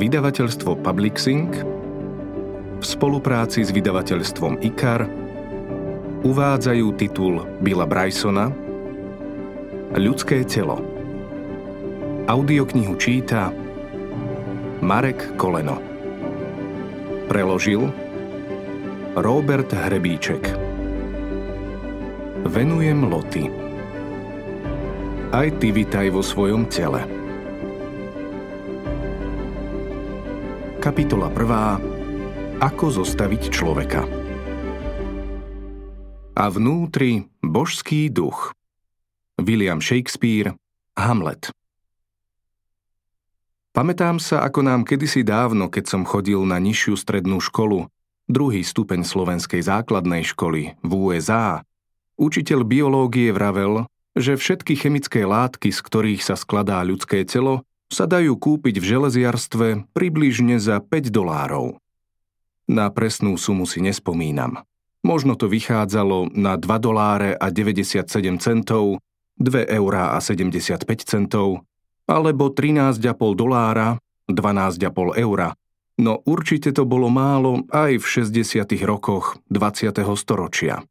Vydavateľstvo 0.00 0.80
Publixing 0.80 1.52
v 2.80 2.84
spolupráci 2.88 3.60
s 3.60 3.68
vydavateľstvom 3.68 4.64
IKAR 4.64 5.04
uvádzajú 6.24 6.86
titul 6.96 7.44
Billa 7.60 7.84
Brysona 7.84 8.48
Ľudské 9.92 10.48
telo. 10.48 10.80
Audioknihu 12.24 12.96
číta 12.96 13.52
Marek 14.80 15.36
Koleno. 15.36 15.76
Preložil 17.28 17.92
Robert 19.20 19.68
Hrebíček. 19.68 20.48
Venujem 22.48 23.04
Loty. 23.04 23.52
Aj 25.28 25.48
ty 25.60 25.68
vitaj 25.68 26.08
vo 26.08 26.24
svojom 26.24 26.64
tele. 26.72 27.19
Kapitola 30.80 31.28
1. 31.28 32.56
Ako 32.64 32.88
zostaviť 32.88 33.52
človeka. 33.52 34.00
A 36.32 36.44
vnútri 36.48 37.28
božský 37.44 38.08
duch. 38.08 38.56
William 39.36 39.84
Shakespeare, 39.84 40.56
Hamlet. 40.96 41.52
Pamätám 43.76 44.16
sa, 44.24 44.40
ako 44.40 44.64
nám 44.64 44.88
kedysi 44.88 45.20
dávno, 45.20 45.68
keď 45.68 45.84
som 45.84 46.08
chodil 46.08 46.40
na 46.48 46.56
nižšiu 46.56 46.96
strednú 46.96 47.44
školu, 47.44 47.84
druhý 48.24 48.64
stupeň 48.64 49.04
slovenskej 49.04 49.60
základnej 49.60 50.24
školy 50.24 50.80
v 50.80 50.92
USA, 50.96 51.60
učiteľ 52.16 52.64
biológie 52.64 53.36
vravel, 53.36 53.84
že 54.16 54.32
všetky 54.32 54.80
chemické 54.80 55.28
látky, 55.28 55.76
z 55.76 55.80
ktorých 55.84 56.24
sa 56.24 56.40
skladá 56.40 56.80
ľudské 56.80 57.28
telo, 57.28 57.68
sa 57.90 58.06
dajú 58.06 58.38
kúpiť 58.38 58.78
v 58.78 58.88
železiarstve 58.96 59.90
približne 59.90 60.62
za 60.62 60.78
5 60.78 61.10
dolárov. 61.10 61.76
Na 62.70 62.86
presnú 62.94 63.34
sumu 63.34 63.66
si 63.66 63.82
nespomínam. 63.82 64.62
Možno 65.02 65.34
to 65.34 65.50
vychádzalo 65.50 66.30
na 66.38 66.54
2 66.54 66.70
doláre 66.78 67.34
a 67.34 67.50
97 67.50 68.06
centov, 68.38 69.02
2 69.42 69.66
eurá 69.74 70.14
a 70.14 70.22
75 70.22 70.86
centov, 71.02 71.66
alebo 72.06 72.54
13,5 72.54 73.02
dolára, 73.34 73.98
12,5 74.30 75.18
eura. 75.18 75.58
No 75.98 76.22
určite 76.24 76.70
to 76.70 76.86
bolo 76.86 77.10
málo 77.10 77.66
aj 77.74 77.98
v 77.98 78.06
60. 78.06 78.70
rokoch 78.86 79.36
20. 79.50 79.90
storočia. 80.14 80.86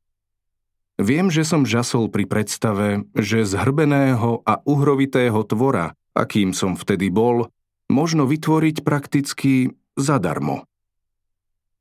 Viem, 0.99 1.31
že 1.31 1.47
som 1.47 1.63
žasol 1.63 2.11
pri 2.11 2.27
predstave, 2.27 3.07
že 3.15 3.47
z 3.47 3.55
hrbeného 3.55 4.43
a 4.43 4.59
uhrovitého 4.67 5.39
tvora 5.47 5.95
akým 6.13 6.55
som 6.55 6.73
vtedy 6.77 7.09
bol, 7.13 7.49
možno 7.89 8.29
vytvoriť 8.29 8.85
prakticky 8.85 9.73
zadarmo. 9.97 10.65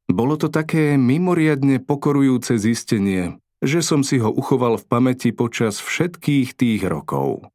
Bolo 0.09 0.41
to 0.41 0.49
také 0.49 0.97
mimoriadne 0.97 1.85
pokorujúce 1.85 2.57
zistenie, 2.57 3.37
že 3.61 3.85
som 3.85 4.01
si 4.01 4.17
ho 4.17 4.33
uchoval 4.33 4.81
v 4.81 4.89
pamäti 4.89 5.31
počas 5.37 5.83
všetkých 5.85 6.57
tých 6.57 6.83
rokov. 6.89 7.53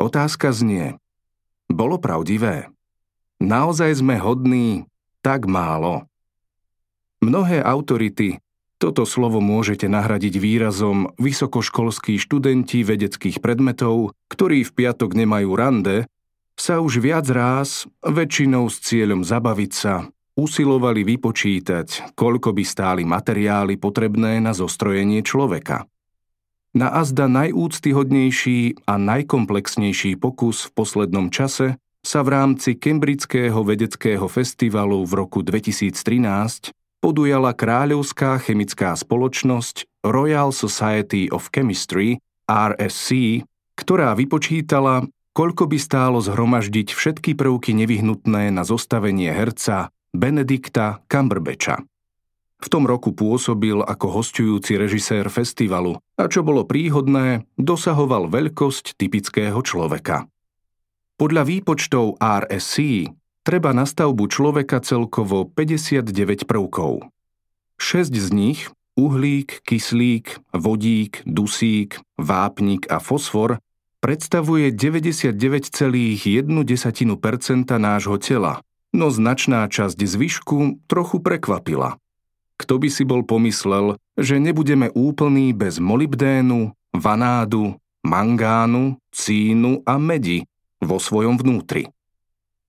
Otázka 0.00 0.56
znie, 0.56 0.96
bolo 1.68 2.00
pravdivé? 2.00 2.72
Naozaj 3.44 4.00
sme 4.00 4.16
hodní 4.16 4.88
tak 5.20 5.44
málo? 5.44 6.08
Mnohé 7.20 7.60
autority 7.60 8.40
toto 8.80 9.04
slovo 9.04 9.44
môžete 9.44 9.92
nahradiť 9.92 10.40
výrazom 10.40 11.12
vysokoškolskí 11.20 12.16
študenti 12.16 12.80
vedeckých 12.80 13.44
predmetov, 13.44 14.16
ktorí 14.32 14.64
v 14.64 14.72
piatok 14.72 15.12
nemajú 15.12 15.52
rande, 15.52 16.08
sa 16.56 16.80
už 16.80 17.04
viac 17.04 17.28
ráz, 17.28 17.84
väčšinou 18.00 18.72
s 18.72 18.80
cieľom 18.80 19.20
zabaviť 19.20 19.72
sa, 19.76 20.08
usilovali 20.32 21.04
vypočítať, 21.04 22.16
koľko 22.16 22.56
by 22.56 22.64
stáli 22.64 23.02
materiály 23.04 23.76
potrebné 23.76 24.40
na 24.40 24.56
zostrojenie 24.56 25.20
človeka. 25.20 25.84
Na 26.72 26.88
azda 26.88 27.28
najúctyhodnejší 27.28 28.88
a 28.88 28.96
najkomplexnejší 28.96 30.16
pokus 30.16 30.70
v 30.70 30.70
poslednom 30.72 31.28
čase 31.28 31.76
sa 32.00 32.24
v 32.24 32.28
rámci 32.32 32.80
Cambridgeského 32.80 33.60
vedeckého 33.60 34.24
festivalu 34.24 35.04
v 35.04 35.12
roku 35.20 35.44
2013 35.44 36.72
podujala 37.00 37.56
kráľovská 37.56 38.38
chemická 38.44 38.92
spoločnosť 38.92 39.88
Royal 40.04 40.52
Society 40.52 41.32
of 41.32 41.48
Chemistry, 41.52 42.20
RSC, 42.48 43.42
ktorá 43.76 44.12
vypočítala, 44.12 45.08
koľko 45.32 45.64
by 45.68 45.78
stálo 45.80 46.20
zhromaždiť 46.20 46.92
všetky 46.92 47.32
prvky 47.32 47.72
nevyhnutné 47.72 48.52
na 48.52 48.62
zostavenie 48.62 49.32
herca 49.32 49.88
Benedikta 50.12 51.00
Cumberbatcha. 51.08 51.80
V 52.60 52.68
tom 52.68 52.84
roku 52.84 53.16
pôsobil 53.16 53.80
ako 53.80 54.20
hostujúci 54.20 54.76
režisér 54.76 55.32
festivalu 55.32 55.96
a 56.20 56.28
čo 56.28 56.44
bolo 56.44 56.68
príhodné, 56.68 57.48
dosahoval 57.56 58.28
veľkosť 58.28 59.00
typického 59.00 59.56
človeka. 59.64 60.28
Podľa 61.16 61.48
výpočtov 61.48 62.20
RSC 62.20 63.08
treba 63.42 63.72
na 63.72 63.88
stavbu 63.88 64.28
človeka 64.28 64.80
celkovo 64.84 65.48
59 65.48 66.44
prvkov. 66.44 67.08
6 67.80 68.12
z 68.12 68.28
nich, 68.32 68.68
uhlík, 68.96 69.64
kyslík, 69.64 70.36
vodík, 70.52 71.24
dusík, 71.24 71.96
vápnik 72.20 72.84
a 72.92 73.00
fosfor, 73.00 73.56
predstavuje 74.00 74.72
99,1% 74.72 76.24
nášho 77.76 78.16
tela, 78.20 78.60
no 78.92 79.06
značná 79.12 79.68
časť 79.68 79.96
zvyšku 79.96 80.84
trochu 80.88 81.20
prekvapila. 81.20 81.96
Kto 82.60 82.76
by 82.76 82.88
si 82.92 83.08
bol 83.08 83.24
pomyslel, 83.24 83.96
že 84.20 84.36
nebudeme 84.36 84.92
úplní 84.92 85.56
bez 85.56 85.80
molybdénu, 85.80 86.76
vanádu, 86.92 87.80
mangánu, 88.04 89.00
cínu 89.12 89.80
a 89.88 89.96
medi 89.96 90.44
vo 90.80 91.00
svojom 91.00 91.40
vnútri. 91.40 91.88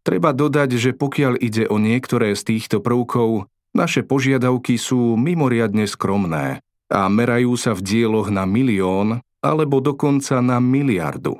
Treba 0.02 0.34
dodať, 0.34 0.82
že 0.82 0.92
pokiaľ 0.98 1.38
ide 1.38 1.70
o 1.70 1.78
niektoré 1.78 2.34
z 2.34 2.58
týchto 2.58 2.82
prvkov, 2.82 3.46
naše 3.72 4.02
požiadavky 4.02 4.76
sú 4.76 5.16
mimoriadne 5.16 5.86
skromné 5.86 6.66
a 6.92 7.08
merajú 7.08 7.56
sa 7.56 7.72
v 7.78 7.86
dieloch 7.86 8.34
na 8.34 8.44
milión 8.44 9.24
alebo 9.40 9.80
dokonca 9.80 10.44
na 10.44 10.60
miliardu. 10.60 11.40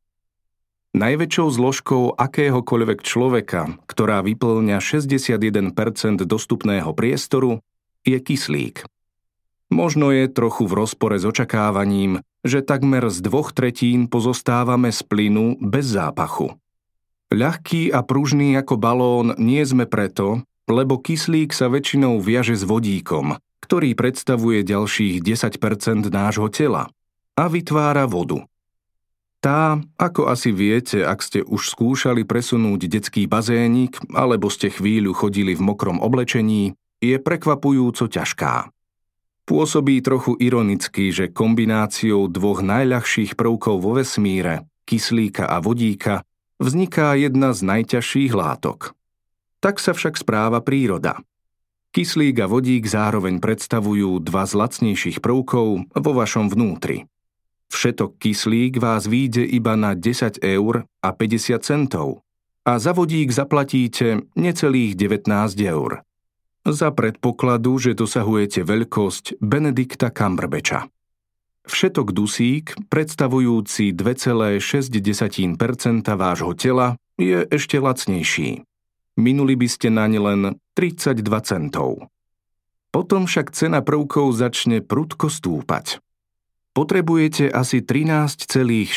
Najväčšou 0.91 1.47
zložkou 1.55 2.03
akéhokoľvek 2.19 2.99
človeka, 2.99 3.79
ktorá 3.87 4.19
vyplňa 4.27 4.83
61% 4.83 5.71
dostupného 6.27 6.91
priestoru, 6.91 7.63
je 8.03 8.19
kyslík. 8.19 8.83
Možno 9.71 10.11
je 10.11 10.27
trochu 10.27 10.67
v 10.67 10.83
rozpore 10.83 11.15
s 11.15 11.23
očakávaním, 11.23 12.19
že 12.43 12.59
takmer 12.59 13.07
z 13.07 13.23
dvoch 13.23 13.55
tretín 13.55 14.11
pozostávame 14.11 14.91
z 14.91 14.99
plynu 15.07 15.63
bez 15.63 15.95
zápachu. 15.95 16.59
Ľahký 17.31 17.95
a 17.95 18.03
pružný 18.03 18.59
ako 18.59 18.75
balón 18.75 19.31
nie 19.39 19.63
sme 19.63 19.87
preto, 19.87 20.43
lebo 20.67 20.99
kyslík 20.99 21.55
sa 21.55 21.71
väčšinou 21.71 22.19
viaže 22.19 22.59
s 22.59 22.67
vodíkom, 22.67 23.39
ktorý 23.63 23.95
predstavuje 23.95 24.67
ďalších 24.67 25.23
10% 25.23 26.11
nášho 26.11 26.51
tela 26.51 26.91
a 27.39 27.47
vytvára 27.47 28.11
vodu. 28.11 28.43
Tá, 29.41 29.81
ako 29.97 30.29
asi 30.29 30.53
viete, 30.53 31.01
ak 31.01 31.25
ste 31.25 31.41
už 31.41 31.73
skúšali 31.73 32.29
presunúť 32.29 32.85
detský 32.85 33.25
bazénik 33.25 33.97
alebo 34.13 34.53
ste 34.53 34.69
chvíľu 34.69 35.17
chodili 35.17 35.57
v 35.57 35.65
mokrom 35.65 35.97
oblečení, 35.97 36.77
je 37.01 37.17
prekvapujúco 37.17 38.05
ťažká. 38.05 38.69
Pôsobí 39.49 39.97
trochu 40.05 40.37
ironicky, 40.37 41.09
že 41.09 41.33
kombináciou 41.33 42.29
dvoch 42.29 42.61
najľahších 42.61 43.33
prvkov 43.33 43.81
vo 43.81 43.97
vesmíre, 43.97 44.69
kyslíka 44.85 45.49
a 45.49 45.57
vodíka, 45.57 46.21
vzniká 46.61 47.17
jedna 47.17 47.57
z 47.57 47.65
najťažších 47.65 48.37
látok. 48.37 48.93
Tak 49.57 49.81
sa 49.81 49.97
však 49.97 50.21
správa 50.21 50.61
príroda. 50.61 51.17
Kyslík 51.97 52.39
a 52.39 52.47
vodík 52.47 52.85
zároveň 52.85 53.41
predstavujú 53.41 54.21
dva 54.21 54.45
z 54.45 54.53
lacnejších 54.53 55.17
prvkov 55.19 55.91
vo 55.91 56.11
vašom 56.13 56.47
vnútri. 56.47 57.10
Všetok 57.71 58.19
kyslík 58.19 58.83
vás 58.83 59.07
výjde 59.07 59.47
iba 59.47 59.79
na 59.79 59.95
10 59.95 60.43
eur 60.43 60.83
a 60.99 61.09
50 61.15 61.63
centov 61.63 62.19
a 62.67 62.77
za 62.77 62.93
vodík 62.93 63.31
zaplatíte 63.33 64.27
necelých 64.37 64.93
19 64.99 65.31
eur. 65.65 66.05
Za 66.61 66.93
predpokladu, 66.93 67.81
že 67.81 67.97
dosahujete 67.97 68.61
veľkosť 68.61 69.41
Benedikta 69.41 70.13
Cumberbatcha. 70.13 70.85
Všetok 71.65 72.13
dusík, 72.13 72.77
predstavujúci 72.89 73.95
2,6% 73.97 74.61
vášho 76.05 76.53
tela, 76.53 76.99
je 77.17 77.45
ešte 77.49 77.81
lacnejší. 77.81 78.61
Minuli 79.17 79.53
by 79.57 79.67
ste 79.69 79.87
naň 79.89 80.11
len 80.21 80.41
32 80.77 81.21
centov. 81.45 82.09
Potom 82.91 83.25
však 83.25 83.55
cena 83.55 83.79
prvkov 83.81 84.35
začne 84.35 84.83
prudko 84.83 85.31
stúpať. 85.31 86.03
Potrebujete 86.71 87.51
asi 87.51 87.83
13,6 87.83 88.87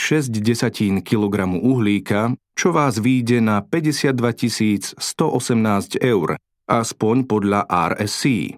kg 1.03 1.37
uhlíka, 1.59 2.39
čo 2.55 2.71
vás 2.71 3.03
výjde 3.03 3.43
na 3.43 3.67
52 3.67 4.95
118 4.95 5.99
eur, 5.99 6.39
aspoň 6.71 7.17
podľa 7.27 7.67
RSC. 7.67 8.55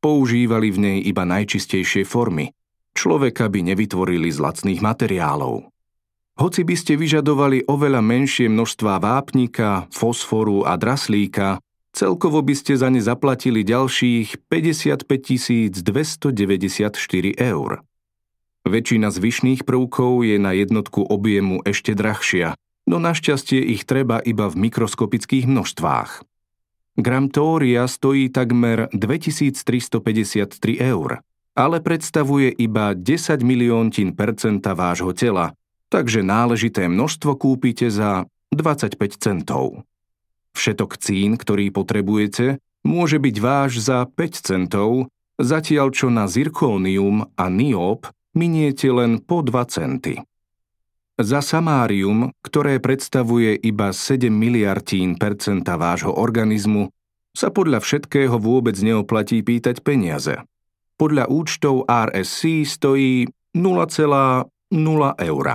Používali 0.00 0.72
v 0.72 0.78
nej 0.80 0.98
iba 1.04 1.28
najčistejšie 1.28 2.08
formy. 2.08 2.48
Človeka 2.96 3.52
by 3.52 3.76
nevytvorili 3.76 4.32
z 4.32 4.40
lacných 4.40 4.80
materiálov. 4.80 5.68
Hoci 6.40 6.64
by 6.64 6.76
ste 6.80 6.96
vyžadovali 6.96 7.68
oveľa 7.68 8.00
menšie 8.00 8.48
množstvá 8.48 9.04
vápnika, 9.04 9.84
fosforu 9.92 10.64
a 10.64 10.80
draslíka, 10.80 11.60
celkovo 11.92 12.40
by 12.40 12.56
ste 12.56 12.72
za 12.80 12.88
ne 12.88 13.04
zaplatili 13.04 13.68
ďalších 13.68 14.48
55 14.48 15.04
294 15.84 17.36
eur. 17.36 17.84
Väčšina 18.66 19.14
zvyšných 19.14 19.62
prvkov 19.62 20.26
je 20.26 20.42
na 20.42 20.50
jednotku 20.50 21.06
objemu 21.06 21.62
ešte 21.62 21.94
drahšia, 21.94 22.58
no 22.90 22.98
našťastie 22.98 23.62
ich 23.62 23.86
treba 23.86 24.18
iba 24.18 24.50
v 24.50 24.58
mikroskopických 24.66 25.46
množstvách. 25.46 26.26
Gram 26.98 27.30
tória 27.30 27.86
stojí 27.86 28.26
takmer 28.26 28.90
2353 28.90 30.82
eur, 30.82 31.22
ale 31.54 31.78
predstavuje 31.78 32.50
iba 32.50 32.90
10 32.90 33.38
milióntin 33.46 34.18
percenta 34.18 34.74
vášho 34.74 35.14
tela, 35.14 35.54
takže 35.86 36.26
náležité 36.26 36.90
množstvo 36.90 37.38
kúpite 37.38 37.86
za 37.86 38.26
25 38.50 38.98
centov. 39.14 39.86
Všetok 40.58 40.98
cín, 40.98 41.38
ktorý 41.38 41.70
potrebujete, 41.70 42.58
môže 42.82 43.22
byť 43.22 43.36
váš 43.38 43.78
za 43.78 44.02
5 44.10 44.42
centov, 44.42 45.06
zatiaľ 45.38 45.94
čo 45.94 46.10
na 46.10 46.26
zirkónium 46.26 47.30
a 47.38 47.46
niób 47.46 48.10
miniete 48.36 48.92
len 48.92 49.18
po 49.24 49.40
2 49.40 49.50
centy. 49.72 50.20
Za 51.16 51.40
samárium, 51.40 52.28
ktoré 52.44 52.76
predstavuje 52.76 53.56
iba 53.56 53.88
7 53.88 54.28
miliardín 54.28 55.16
percenta 55.16 55.80
vášho 55.80 56.12
organizmu, 56.12 56.92
sa 57.32 57.48
podľa 57.48 57.80
všetkého 57.80 58.36
vôbec 58.36 58.76
neoplatí 58.76 59.40
pýtať 59.40 59.80
peniaze. 59.80 60.44
Podľa 61.00 61.32
účtov 61.32 61.88
RSC 61.88 62.68
stojí 62.68 63.28
0,0 63.56 64.44
eur. 65.24 65.46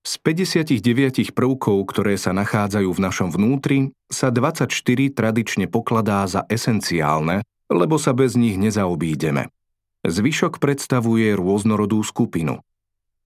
Z 0.00 0.12
59 0.24 1.36
prvkov, 1.36 1.76
ktoré 1.92 2.16
sa 2.16 2.32
nachádzajú 2.32 2.88
v 2.88 3.00
našom 3.04 3.28
vnútri, 3.28 3.92
sa 4.08 4.32
24 4.32 4.72
tradične 5.12 5.68
pokladá 5.68 6.24
za 6.24 6.48
esenciálne, 6.48 7.44
lebo 7.68 8.00
sa 8.00 8.16
bez 8.16 8.40
nich 8.40 8.56
nezaobídeme. 8.56 9.52
Zvyšok 10.00 10.60
predstavuje 10.60 11.36
rôznorodú 11.36 12.00
skupinu. 12.00 12.64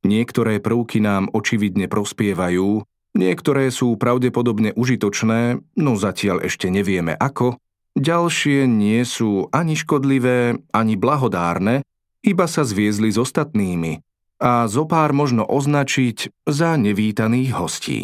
Niektoré 0.04 0.58
prvky 0.60 1.00
nám 1.00 1.30
očividne 1.32 1.88
prospievajú, 1.88 2.84
niektoré 3.16 3.70
sú 3.72 3.96
pravdepodobne 3.96 4.74
užitočné, 4.76 5.64
no 5.78 5.92
zatiaľ 5.96 6.44
ešte 6.44 6.68
nevieme 6.68 7.14
ako, 7.16 7.56
ďalšie 7.96 8.66
nie 8.68 9.00
sú 9.06 9.48
ani 9.54 9.78
škodlivé, 9.78 10.60
ani 10.74 10.94
blahodárne, 10.98 11.86
iba 12.26 12.46
sa 12.50 12.66
zviezli 12.66 13.12
s 13.14 13.18
ostatnými, 13.22 14.02
a 14.42 14.66
zopár 14.66 15.14
možno 15.14 15.46
označiť 15.46 16.46
za 16.48 16.74
nevítaných 16.74 17.50
hostí. 17.54 18.00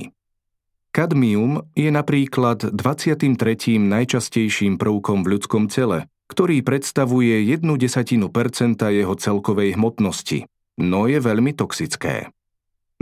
Kadmium 0.91 1.71
je 1.79 1.91
napríklad 1.95 2.75
23. 2.75 3.39
najčastejším 3.79 4.75
prvkom 4.75 5.23
v 5.23 5.39
ľudskom 5.39 5.71
tele, 5.71 6.10
ktorý 6.31 6.63
predstavuje 6.63 7.43
jednu 7.43 7.75
desatinu 7.75 8.31
percenta 8.31 8.95
jeho 8.95 9.19
celkovej 9.19 9.75
hmotnosti, 9.75 10.47
no 10.79 11.11
je 11.11 11.19
veľmi 11.19 11.51
toxické. 11.59 12.31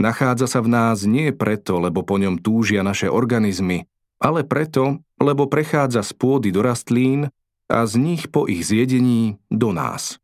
Nachádza 0.01 0.49
sa 0.49 0.59
v 0.65 0.73
nás 0.73 1.05
nie 1.05 1.29
preto, 1.29 1.77
lebo 1.77 2.01
po 2.01 2.17
ňom 2.17 2.41
túžia 2.41 2.81
naše 2.81 3.05
organizmy, 3.05 3.85
ale 4.17 4.41
preto, 4.41 5.05
lebo 5.21 5.45
prechádza 5.45 6.01
z 6.01 6.11
pôdy 6.17 6.49
do 6.49 6.65
rastlín 6.65 7.29
a 7.69 7.85
z 7.85 8.01
nich 8.01 8.33
po 8.33 8.49
ich 8.49 8.65
zjedení 8.65 9.37
do 9.53 9.69
nás. 9.69 10.17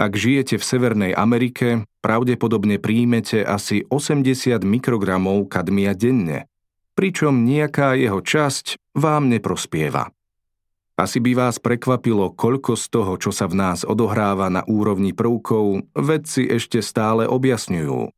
Ak 0.00 0.16
žijete 0.16 0.56
v 0.56 0.64
Severnej 0.64 1.12
Amerike, 1.12 1.84
pravdepodobne 2.00 2.80
príjmete 2.80 3.44
asi 3.44 3.84
80 3.92 4.64
mikrogramov 4.64 5.52
kadmia 5.52 5.92
denne, 5.92 6.48
pričom 6.96 7.44
nejaká 7.44 8.00
jeho 8.00 8.24
časť 8.24 8.80
vám 8.96 9.28
neprospieva. 9.28 10.08
Asi 11.00 11.16
by 11.16 11.32
vás 11.32 11.56
prekvapilo, 11.56 12.28
koľko 12.36 12.76
z 12.76 12.84
toho, 12.92 13.16
čo 13.16 13.32
sa 13.32 13.48
v 13.48 13.56
nás 13.56 13.88
odohráva 13.88 14.52
na 14.52 14.60
úrovni 14.68 15.16
prvkov, 15.16 15.88
vedci 15.96 16.44
ešte 16.44 16.84
stále 16.84 17.24
objasňujú. 17.24 18.12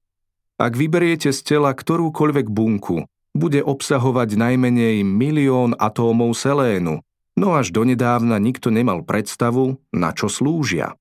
Ak 0.58 0.74
vyberiete 0.74 1.30
z 1.30 1.46
tela 1.46 1.78
ktorúkoľvek 1.78 2.50
bunku, 2.50 3.06
bude 3.38 3.62
obsahovať 3.62 4.34
najmenej 4.34 5.06
milión 5.06 5.78
atómov 5.78 6.34
selénu, 6.34 7.06
no 7.38 7.54
až 7.54 7.70
donedávna 7.70 8.42
nikto 8.42 8.74
nemal 8.74 9.06
predstavu, 9.06 9.78
na 9.94 10.10
čo 10.10 10.26
slúžia. 10.26 10.98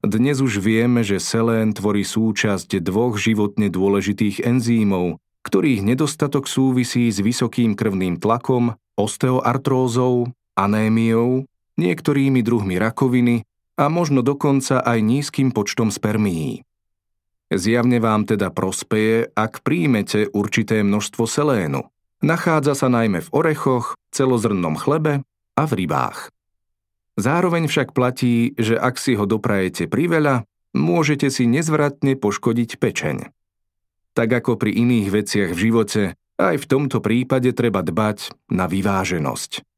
Dnes 0.00 0.40
už 0.40 0.56
vieme, 0.64 1.04
že 1.04 1.20
selén 1.20 1.76
tvorí 1.76 2.00
súčasť 2.00 2.80
dvoch 2.80 3.20
životne 3.20 3.68
dôležitých 3.68 4.40
enzýmov, 4.40 5.20
ktorých 5.44 5.84
nedostatok 5.84 6.48
súvisí 6.48 7.12
s 7.12 7.20
vysokým 7.20 7.76
krvným 7.76 8.16
tlakom, 8.16 8.72
osteoartrózou, 8.96 10.32
anémiou, 10.66 11.48
niektorými 11.80 12.44
druhmi 12.44 12.76
rakoviny 12.76 13.46
a 13.80 13.88
možno 13.88 14.20
dokonca 14.20 14.84
aj 14.84 14.98
nízkym 15.00 15.56
počtom 15.56 15.88
spermií. 15.88 16.60
Zjavne 17.50 17.98
vám 17.98 18.28
teda 18.30 18.54
prospeje, 18.54 19.32
ak 19.34 19.66
príjmete 19.66 20.30
určité 20.30 20.86
množstvo 20.86 21.26
selénu. 21.26 21.88
Nachádza 22.20 22.76
sa 22.76 22.86
najmä 22.92 23.24
v 23.26 23.32
orechoch, 23.32 23.98
celozrnnom 24.12 24.76
chlebe 24.76 25.24
a 25.56 25.62
v 25.66 25.72
rybách. 25.82 26.30
Zároveň 27.18 27.66
však 27.66 27.90
platí, 27.90 28.54
že 28.54 28.78
ak 28.78 29.00
si 29.00 29.18
ho 29.18 29.26
doprajete 29.26 29.90
priveľa, 29.90 30.46
môžete 30.76 31.26
si 31.32 31.48
nezvratne 31.50 32.14
poškodiť 32.14 32.78
pečeň. 32.78 33.16
Tak 34.14 34.28
ako 34.30 34.60
pri 34.60 34.76
iných 34.76 35.08
veciach 35.10 35.50
v 35.50 35.58
živote, 35.58 36.02
aj 36.38 36.56
v 36.60 36.68
tomto 36.70 37.02
prípade 37.02 37.50
treba 37.52 37.82
dbať 37.82 38.30
na 38.52 38.70
vyváženosť. 38.70 39.69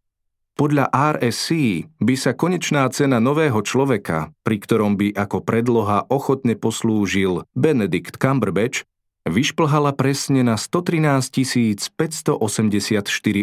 Podľa 0.52 0.92
RSC 0.92 1.50
by 1.98 2.14
sa 2.14 2.36
konečná 2.36 2.84
cena 2.92 3.18
nového 3.18 3.64
človeka, 3.64 4.36
pri 4.44 4.56
ktorom 4.60 5.00
by 5.00 5.16
ako 5.16 5.40
predloha 5.40 6.04
ochotne 6.12 6.54
poslúžil 6.54 7.48
Benedict 7.56 8.20
Cumberbatch, 8.20 8.84
vyšplhala 9.24 9.96
presne 9.96 10.44
na 10.44 10.60
113 10.60 11.92
584 11.96 12.36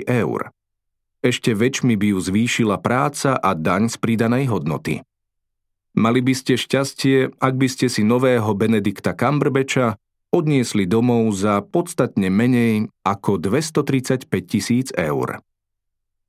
eur 0.05 0.53
ešte 1.19 1.51
väčšmi 1.51 1.99
by 1.99 2.15
ju 2.15 2.19
zvýšila 2.23 2.79
práca 2.79 3.35
a 3.35 3.51
daň 3.51 3.91
z 3.91 3.95
pridanej 3.99 4.47
hodnoty. 4.47 5.03
Mali 5.99 6.23
by 6.23 6.31
ste 6.31 6.55
šťastie, 6.55 7.35
ak 7.43 7.53
by 7.59 7.67
ste 7.67 7.91
si 7.91 8.07
nového 8.07 8.47
Benedikta 8.55 9.11
Cumberbatcha 9.11 9.99
odniesli 10.31 10.87
domov 10.87 11.27
za 11.35 11.59
podstatne 11.59 12.31
menej 12.31 12.87
ako 13.03 13.35
235 13.35 14.31
tisíc 14.47 14.87
eur. 14.95 15.43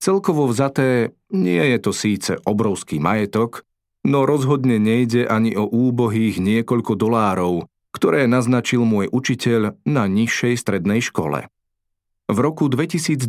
Celkovo 0.01 0.49
vzaté 0.49 1.13
nie 1.29 1.61
je 1.61 1.79
to 1.79 1.93
síce 1.93 2.33
obrovský 2.49 2.97
majetok, 2.97 3.69
no 4.09 4.25
rozhodne 4.25 4.81
nejde 4.81 5.29
ani 5.29 5.53
o 5.61 5.69
úbohých 5.69 6.41
niekoľko 6.41 6.97
dolárov, 6.97 7.69
ktoré 7.93 8.25
naznačil 8.25 8.81
môj 8.89 9.13
učiteľ 9.13 9.77
na 9.85 10.09
nižšej 10.09 10.55
strednej 10.57 11.05
škole. 11.05 11.53
V 12.31 12.39
roku 12.39 12.73
2012 12.73 13.27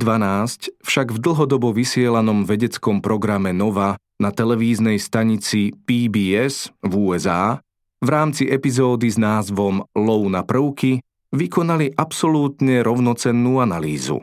však 0.79 1.07
v 1.11 1.17
dlhodobo 1.19 1.75
vysielanom 1.75 2.47
vedeckom 2.47 3.03
programe 3.03 3.51
Nova 3.51 3.99
na 4.21 4.29
televíznej 4.31 5.01
stanici 5.01 5.73
PBS 5.73 6.71
v 6.85 6.93
USA 6.95 7.59
v 7.99 8.07
rámci 8.07 8.47
epizódy 8.47 9.09
s 9.09 9.17
názvom 9.17 9.83
Low 9.97 10.23
na 10.29 10.45
prvky 10.45 11.01
vykonali 11.33 11.97
absolútne 11.97 12.85
rovnocennú 12.85 13.59
analýzu. 13.59 14.21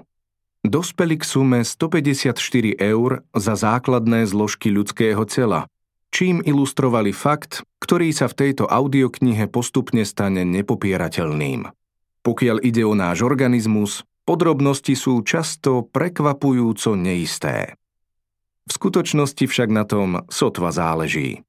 Dospeli 0.69 1.17
k 1.17 1.25
sume 1.25 1.65
154 1.65 2.37
eur 2.77 3.25
za 3.33 3.55
základné 3.57 4.29
zložky 4.29 4.69
ľudského 4.69 5.25
tela, 5.25 5.65
čím 6.13 6.45
ilustrovali 6.45 7.17
fakt, 7.17 7.65
ktorý 7.81 8.13
sa 8.13 8.29
v 8.29 8.37
tejto 8.37 8.69
audioknihe 8.69 9.49
postupne 9.49 10.05
stane 10.05 10.45
nepopierateľným. 10.45 11.73
Pokiaľ 12.21 12.61
ide 12.61 12.85
o 12.85 12.93
náš 12.93 13.25
organizmus, 13.25 14.05
Podrobnosti 14.29 14.93
sú 14.93 15.25
často 15.25 15.89
prekvapujúco 15.89 16.93
neisté. 17.01 17.73
V 18.69 18.77
skutočnosti 18.77 19.41
však 19.49 19.73
na 19.73 19.89
tom 19.89 20.29
sotva 20.29 20.69
záleží. 20.69 21.41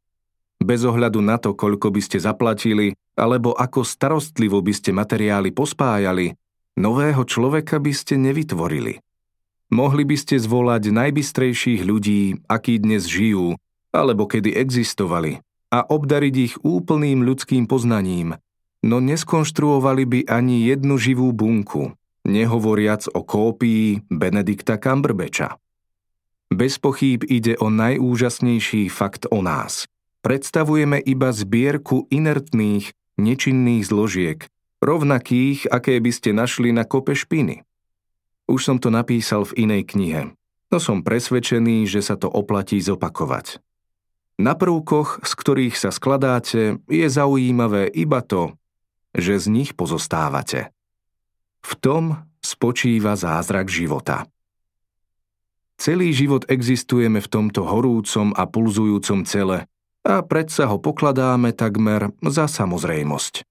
bez 0.64 0.88
ohľadu 0.88 1.20
na 1.20 1.36
to, 1.36 1.60
koľko 1.60 1.92
by 1.92 2.00
ste 2.00 2.24
zaplatili, 2.24 2.96
alebo 3.20 3.52
ako 3.52 3.84
starostlivo 3.84 4.64
by 4.64 4.72
ste 4.72 4.96
materiály 4.96 5.52
pospájali, 5.52 6.32
nového 6.80 7.28
človeka 7.28 7.84
by 7.84 7.92
ste 7.92 8.16
nevytvorili. 8.16 9.04
Mohli 9.70 10.04
by 10.06 10.18
ste 10.18 10.42
zvolať 10.42 10.90
najbystrejších 10.90 11.86
ľudí, 11.86 12.42
akí 12.50 12.82
dnes 12.82 13.06
žijú, 13.06 13.54
alebo 13.94 14.26
kedy 14.26 14.58
existovali, 14.58 15.46
a 15.70 15.86
obdariť 15.86 16.36
ich 16.36 16.56
úplným 16.66 17.22
ľudským 17.22 17.70
poznaním, 17.70 18.42
no 18.82 18.98
neskonštruovali 18.98 20.04
by 20.10 20.20
ani 20.26 20.74
jednu 20.74 20.98
živú 20.98 21.30
bunku, 21.30 21.94
nehovoriac 22.26 23.06
o 23.14 23.22
kópii 23.22 24.10
Benedikta 24.10 24.82
Cumberbeča. 24.82 25.62
Bez 26.50 26.82
pochýb 26.82 27.22
ide 27.30 27.54
o 27.62 27.70
najúžasnejší 27.70 28.90
fakt 28.90 29.30
o 29.30 29.46
nás. 29.46 29.86
Predstavujeme 30.26 30.98
iba 30.98 31.30
zbierku 31.30 32.10
inertných, 32.10 32.90
nečinných 33.22 33.86
zložiek, 33.86 34.50
rovnakých, 34.82 35.70
aké 35.70 36.02
by 36.02 36.10
ste 36.10 36.34
našli 36.34 36.74
na 36.74 36.90
kope 36.90 37.14
špiny. 37.14 37.69
Už 38.50 38.66
som 38.66 38.82
to 38.82 38.90
napísal 38.90 39.46
v 39.46 39.70
inej 39.70 39.94
knihe, 39.94 40.34
no 40.74 40.78
som 40.82 41.06
presvedčený, 41.06 41.86
že 41.86 42.02
sa 42.02 42.18
to 42.18 42.26
oplatí 42.26 42.82
zopakovať. 42.82 43.62
Na 44.42 44.58
prvkoch, 44.58 45.22
z 45.22 45.32
ktorých 45.38 45.76
sa 45.78 45.94
skladáte, 45.94 46.82
je 46.90 47.06
zaujímavé 47.06 47.86
iba 47.94 48.26
to, 48.26 48.58
že 49.14 49.38
z 49.38 49.46
nich 49.54 49.78
pozostávate. 49.78 50.74
V 51.62 51.78
tom 51.78 52.26
spočíva 52.42 53.14
zázrak 53.14 53.70
života. 53.70 54.26
Celý 55.78 56.10
život 56.12 56.48
existujeme 56.50 57.22
v 57.22 57.30
tomto 57.30 57.70
horúcom 57.70 58.34
a 58.34 58.50
pulzujúcom 58.50 59.30
cele 59.30 59.70
a 60.02 60.26
predsa 60.26 60.72
ho 60.72 60.82
pokladáme 60.82 61.54
takmer 61.54 62.16
za 62.26 62.50
samozrejmosť. 62.50 63.46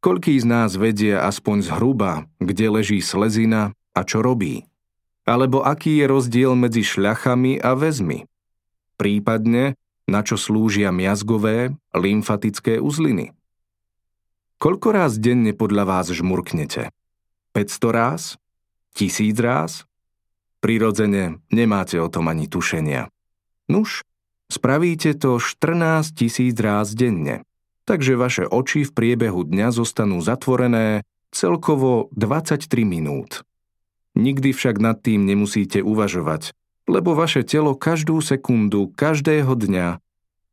Koľký 0.00 0.32
z 0.40 0.46
nás 0.48 0.80
vedia 0.80 1.28
aspoň 1.28 1.68
zhruba, 1.68 2.24
kde 2.40 2.66
leží 2.72 3.04
slezina 3.04 3.76
a 3.94 4.00
čo 4.06 4.22
robí? 4.22 4.66
Alebo 5.26 5.62
aký 5.62 6.02
je 6.02 6.06
rozdiel 6.08 6.52
medzi 6.58 6.82
šľachami 6.82 7.60
a 7.60 7.76
väzmi? 7.76 8.26
Prípadne, 8.96 9.78
na 10.10 10.20
čo 10.26 10.34
slúžia 10.34 10.90
miazgové, 10.90 11.76
lymfatické 11.94 12.82
uzliny? 12.82 13.32
Koľko 14.60 14.88
ráz 14.92 15.16
denne 15.16 15.56
podľa 15.56 15.84
vás 15.88 16.06
žmurknete? 16.12 16.92
500 17.56 17.96
ráz? 17.96 18.22
Tisíc 18.92 19.38
ráz? 19.40 19.88
Prirodzene 20.60 21.40
nemáte 21.48 21.96
o 21.96 22.12
tom 22.12 22.28
ani 22.28 22.44
tušenia. 22.44 23.08
Nuž, 23.72 24.04
spravíte 24.52 25.16
to 25.16 25.40
14 25.40 26.12
tisíc 26.12 26.52
ráz 26.60 26.92
denne, 26.92 27.48
takže 27.88 28.20
vaše 28.20 28.44
oči 28.44 28.84
v 28.84 28.92
priebehu 28.92 29.48
dňa 29.48 29.72
zostanú 29.72 30.20
zatvorené 30.20 31.06
celkovo 31.32 32.12
23 32.12 32.68
minút. 32.84 33.46
Nikdy 34.18 34.50
však 34.54 34.82
nad 34.82 34.98
tým 34.98 35.26
nemusíte 35.26 35.84
uvažovať, 35.84 36.50
lebo 36.90 37.14
vaše 37.14 37.46
telo 37.46 37.78
každú 37.78 38.18
sekundu, 38.24 38.90
každého 38.94 39.54
dňa 39.54 40.02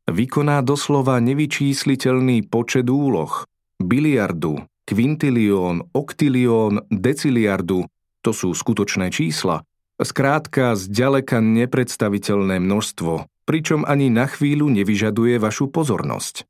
vykoná 0.08 0.62
doslova 0.62 1.18
nevyčísliteľný 1.18 2.46
počet 2.46 2.86
úloh, 2.86 3.44
biliardu, 3.82 4.64
kvintilión, 4.86 5.90
oktilión, 5.92 6.86
deciliardu, 6.88 7.84
to 8.22 8.30
sú 8.30 8.54
skutočné 8.54 9.10
čísla, 9.12 9.66
Skrátka, 9.98 10.78
zďaleka 10.78 11.42
nepredstaviteľné 11.42 12.62
množstvo, 12.62 13.26
pričom 13.42 13.82
ani 13.82 14.14
na 14.14 14.30
chvíľu 14.30 14.70
nevyžaduje 14.70 15.42
vašu 15.42 15.74
pozornosť. 15.74 16.46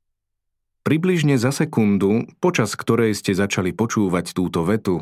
Približne 0.85 1.33
za 1.41 1.49
sekundu, 1.49 2.29
počas 2.37 2.77
ktorej 2.77 3.17
ste 3.17 3.33
začali 3.33 3.73
počúvať 3.73 4.37
túto 4.37 4.61
vetu, 4.61 5.01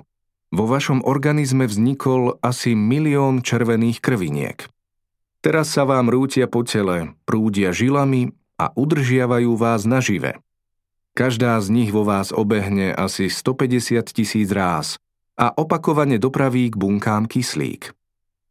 vo 0.51 0.66
vašom 0.66 1.04
organizme 1.04 1.68
vznikol 1.68 2.39
asi 2.39 2.74
milión 2.74 3.44
červených 3.44 4.00
krviniek. 4.00 4.68
Teraz 5.44 5.72
sa 5.72 5.86
vám 5.86 6.10
rútia 6.10 6.50
po 6.50 6.66
tele, 6.66 7.16
prúdia 7.27 7.72
žilami 7.72 8.34
a 8.58 8.74
udržiavajú 8.74 9.54
vás 9.56 9.86
nažive. 9.86 10.42
Každá 11.18 11.58
z 11.62 11.68
nich 11.74 11.89
vo 11.89 12.06
vás 12.06 12.30
obehne 12.30 12.94
asi 12.94 13.30
150 13.30 14.06
tisíc 14.13 14.50
ráz 14.54 15.01
a 15.38 15.54
opakovane 15.54 16.18
dopraví 16.22 16.70
k 16.74 16.75
bunkám 16.77 17.25
kyslík. 17.25 17.94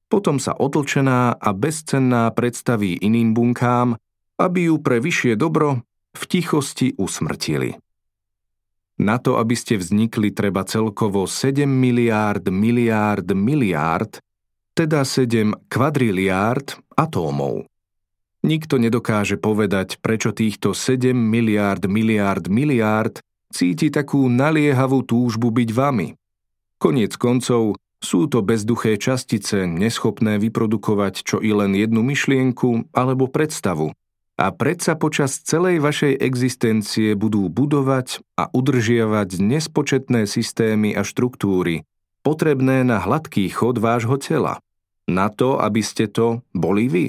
Potom 0.07 0.39
sa 0.39 0.55
otlčená 0.55 1.35
a 1.35 1.51
bezcenná 1.51 2.31
predstaví 2.31 2.95
iným 3.03 3.35
bunkám, 3.35 3.99
aby 4.39 4.71
ju 4.71 4.79
pre 4.79 5.03
vyššie 5.03 5.35
dobro 5.35 5.83
v 6.15 6.23
tichosti 6.31 6.95
usmrtili. 6.95 7.75
Na 8.97 9.21
to, 9.21 9.37
aby 9.37 9.53
ste 9.53 9.77
vznikli, 9.77 10.33
treba 10.33 10.65
celkovo 10.65 11.29
7 11.29 11.69
miliárd, 11.69 12.49
miliárd, 12.49 13.29
miliárd, 13.37 14.25
teda 14.73 15.05
7 15.05 15.69
kvadriliárd 15.69 16.81
atómov. 16.97 17.69
Nikto 18.41 18.81
nedokáže 18.81 19.37
povedať, 19.37 20.01
prečo 20.01 20.33
týchto 20.33 20.73
7 20.73 21.13
miliárd, 21.13 21.85
miliárd, 21.89 22.49
miliárd 22.49 23.21
cíti 23.53 23.93
takú 23.93 24.29
naliehavú 24.33 25.05
túžbu 25.05 25.53
byť 25.53 25.71
vami. 25.77 26.17
Koniec 26.77 27.17
koncov, 27.17 27.77
sú 28.01 28.29
to 28.29 28.45
bezduché 28.45 29.01
častice, 29.01 29.65
neschopné 29.65 30.37
vyprodukovať 30.37 31.15
čo 31.25 31.37
i 31.41 31.51
len 31.57 31.73
jednu 31.73 32.05
myšlienku 32.05 32.93
alebo 32.93 33.29
predstavu. 33.29 33.97
A 34.37 34.53
predsa 34.53 35.01
počas 35.01 35.41
celej 35.41 35.81
vašej 35.81 36.21
existencie 36.21 37.17
budú 37.17 37.49
budovať 37.49 38.21
a 38.37 38.53
udržiavať 38.53 39.41
nespočetné 39.41 40.29
systémy 40.29 40.93
a 40.93 41.01
štruktúry, 41.01 41.89
potrebné 42.21 42.85
na 42.85 43.01
hladký 43.01 43.49
chod 43.49 43.81
vášho 43.81 44.21
tela. 44.21 44.61
Na 45.09 45.33
to, 45.33 45.57
aby 45.57 45.81
ste 45.81 46.05
to 46.11 46.45
boli 46.53 46.91
vy. 46.91 47.07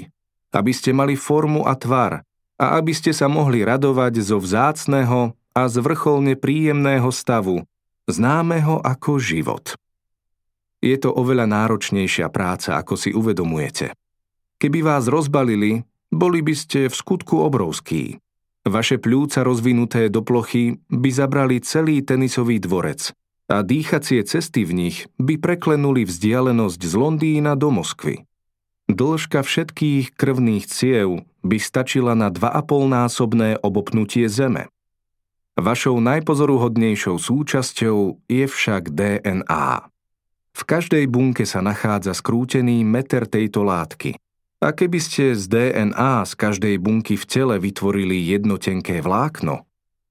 Aby 0.56 0.72
ste 0.72 0.96
mali 0.96 1.20
formu 1.20 1.68
a 1.68 1.76
tvar. 1.76 2.24
A 2.56 2.80
aby 2.80 2.96
ste 2.96 3.12
sa 3.12 3.28
mohli 3.28 3.60
radovať 3.60 4.24
zo 4.24 4.40
vzácného 4.40 5.36
a 5.52 5.62
zvrcholne 5.68 6.32
príjemného 6.38 7.12
stavu, 7.12 7.66
známeho 8.08 8.80
ako 8.80 9.20
život. 9.20 9.76
Je 10.78 10.94
to 10.96 11.10
oveľa 11.10 11.50
náročnejšia 11.50 12.30
práca, 12.30 12.78
ako 12.78 12.94
si 12.94 13.10
uvedomujete. 13.10 13.92
Keby 14.62 14.80
vás 14.86 15.10
rozbalili, 15.10 15.82
boli 16.08 16.40
by 16.40 16.54
ste 16.56 16.88
v 16.88 16.94
skutku 16.94 17.40
obrovský. 17.40 18.20
Vaše 18.68 19.00
pľúca 19.00 19.46
rozvinuté 19.46 20.12
do 20.12 20.20
plochy 20.20 20.76
by 20.92 21.10
zabrali 21.12 21.60
celý 21.64 22.04
tenisový 22.04 22.60
dvorec 22.60 23.16
a 23.48 23.64
dýchacie 23.64 24.20
cesty 24.28 24.68
v 24.68 24.72
nich 24.76 24.96
by 25.16 25.40
preklenuli 25.40 26.04
vzdialenosť 26.04 26.80
z 26.84 26.94
Londýna 26.94 27.56
do 27.56 27.72
Moskvy. 27.72 28.28
Dĺžka 28.88 29.44
všetkých 29.44 30.16
krvných 30.16 30.64
ciev 30.68 31.24
by 31.44 31.56
stačila 31.60 32.12
na 32.12 32.28
2,5-násobné 32.28 33.60
obopnutie 33.60 34.28
Zeme. 34.28 34.68
Vašou 35.58 35.98
najpozoruhodnejšou 36.00 37.16
súčasťou 37.18 37.98
je 38.30 38.44
však 38.46 38.94
DNA. 38.94 39.90
V 40.54 40.62
každej 40.64 41.04
bunke 41.10 41.44
sa 41.44 41.64
nachádza 41.64 42.14
skrútený 42.14 42.84
meter 42.84 43.26
tejto 43.26 43.64
látky. 43.66 44.16
A 44.58 44.74
keby 44.74 44.98
ste 44.98 45.38
z 45.38 45.46
DNA 45.46 46.26
z 46.26 46.32
každej 46.34 46.82
bunky 46.82 47.14
v 47.14 47.24
tele 47.30 47.56
vytvorili 47.62 48.18
jednotenké 48.18 48.98
vlákno, 48.98 49.62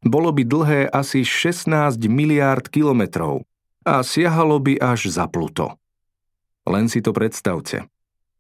bolo 0.08 0.32
by 0.32 0.44
dlhé 0.48 0.82
asi 0.88 1.27
16 1.27 2.00
miliárd 2.08 2.72
kilometrov 2.72 3.44
a 3.84 4.00
siahalo 4.00 4.63
by 4.63 4.80
až 4.80 5.12
za 5.12 5.27
Pluto. 5.27 5.75
Len 6.63 6.88
si 6.88 7.04
to 7.04 7.12
predstavte. 7.12 7.92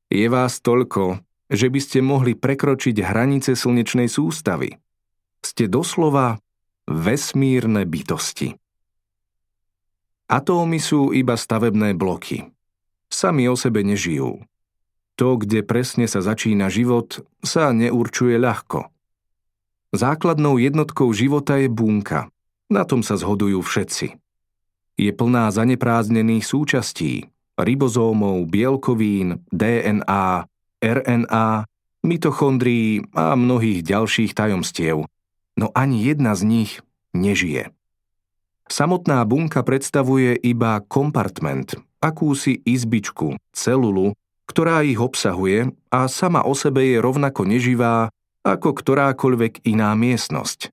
Je 0.07 0.27
vás 0.31 0.63
toľko, 0.63 1.19
že 1.51 1.67
by 1.67 1.79
ste 1.83 1.99
mohli 1.99 2.35
prekročiť 2.35 3.03
hranice 3.03 3.55
slnečnej 3.55 4.07
sústavy. 4.07 4.79
Ste 5.43 5.67
doslova 5.67 6.39
vesmírne 6.87 7.83
bytosti. 7.83 8.55
Atómy 10.27 10.79
sú 10.79 11.15
iba 11.15 11.39
stavebné 11.39 11.95
bloky. 11.95 12.51
Sami 13.07 13.47
o 13.47 13.55
sebe 13.55 13.83
nežijú. 13.83 14.43
To, 15.17 15.35
kde 15.41 15.65
presne 15.65 16.05
sa 16.05 16.21
začína 16.21 16.69
život, 16.69 17.25
sa 17.41 17.73
neurčuje 17.73 18.37
ľahko. 18.37 18.93
Základnou 19.89 20.61
jednotkou 20.61 21.09
života 21.09 21.57
je 21.57 21.65
bunka. 21.67 22.29
Na 22.69 22.85
tom 22.85 23.01
sa 23.01 23.17
zhodujú 23.17 23.65
všetci. 23.65 24.13
Je 24.97 25.11
plná 25.13 25.49
zaneprázdnených 25.49 26.45
súčastí, 26.45 27.33
ribozómov, 27.57 28.45
bielkovín, 28.45 29.41
DNA, 29.49 30.45
RNA, 30.83 31.65
mitochondrií 32.05 33.01
a 33.17 33.33
mnohých 33.33 33.81
ďalších 33.81 34.37
tajomstiev, 34.37 35.09
no 35.57 35.67
ani 35.73 36.05
jedna 36.05 36.37
z 36.37 36.41
nich 36.45 36.71
nežije. 37.17 37.73
Samotná 38.67 39.23
bunka 39.25 39.63
predstavuje 39.63 40.35
iba 40.37 40.83
kompartment, 40.85 41.79
akúsi 42.03 42.59
izbičku, 42.67 43.39
celulu, 43.55 44.13
ktorá 44.47 44.81
ich 44.81 44.97
obsahuje 44.97 45.75
a 45.91 46.07
sama 46.07 46.41
o 46.47 46.55
sebe 46.55 46.87
je 46.87 46.97
rovnako 47.03 47.43
neživá 47.43 48.09
ako 48.47 48.73
ktorákoľvek 48.79 49.67
iná 49.67 49.91
miestnosť. 49.93 50.71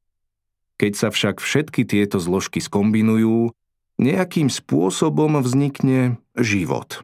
Keď 0.78 0.92
sa 0.94 1.08
však 1.10 1.42
všetky 1.42 1.82
tieto 1.86 2.22
zložky 2.22 2.62
skombinujú, 2.62 3.50
nejakým 3.98 4.50
spôsobom 4.50 5.38
vznikne 5.38 6.18
život. 6.34 7.02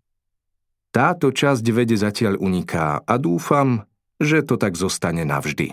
Táto 0.91 1.31
časť 1.31 1.62
vede 1.71 1.95
zatiaľ 1.95 2.35
uniká 2.43 2.99
a 3.07 3.15
dúfam, 3.15 3.87
že 4.19 4.43
to 4.43 4.59
tak 4.59 4.75
zostane 4.75 5.23
navždy. 5.23 5.71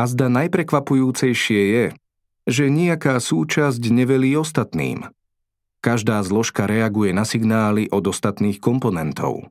A 0.00 0.02
zda 0.08 0.32
najprekvapujúcejšie 0.32 1.60
je, 1.60 1.84
že 2.48 2.72
nejaká 2.72 3.20
súčasť 3.20 3.82
nevelí 3.92 4.32
ostatným. 4.32 5.12
Každá 5.80 6.20
zložka 6.20 6.68
reaguje 6.68 7.16
na 7.16 7.24
signály 7.24 7.88
od 7.88 8.04
ostatných 8.12 8.60
komponentov. 8.60 9.48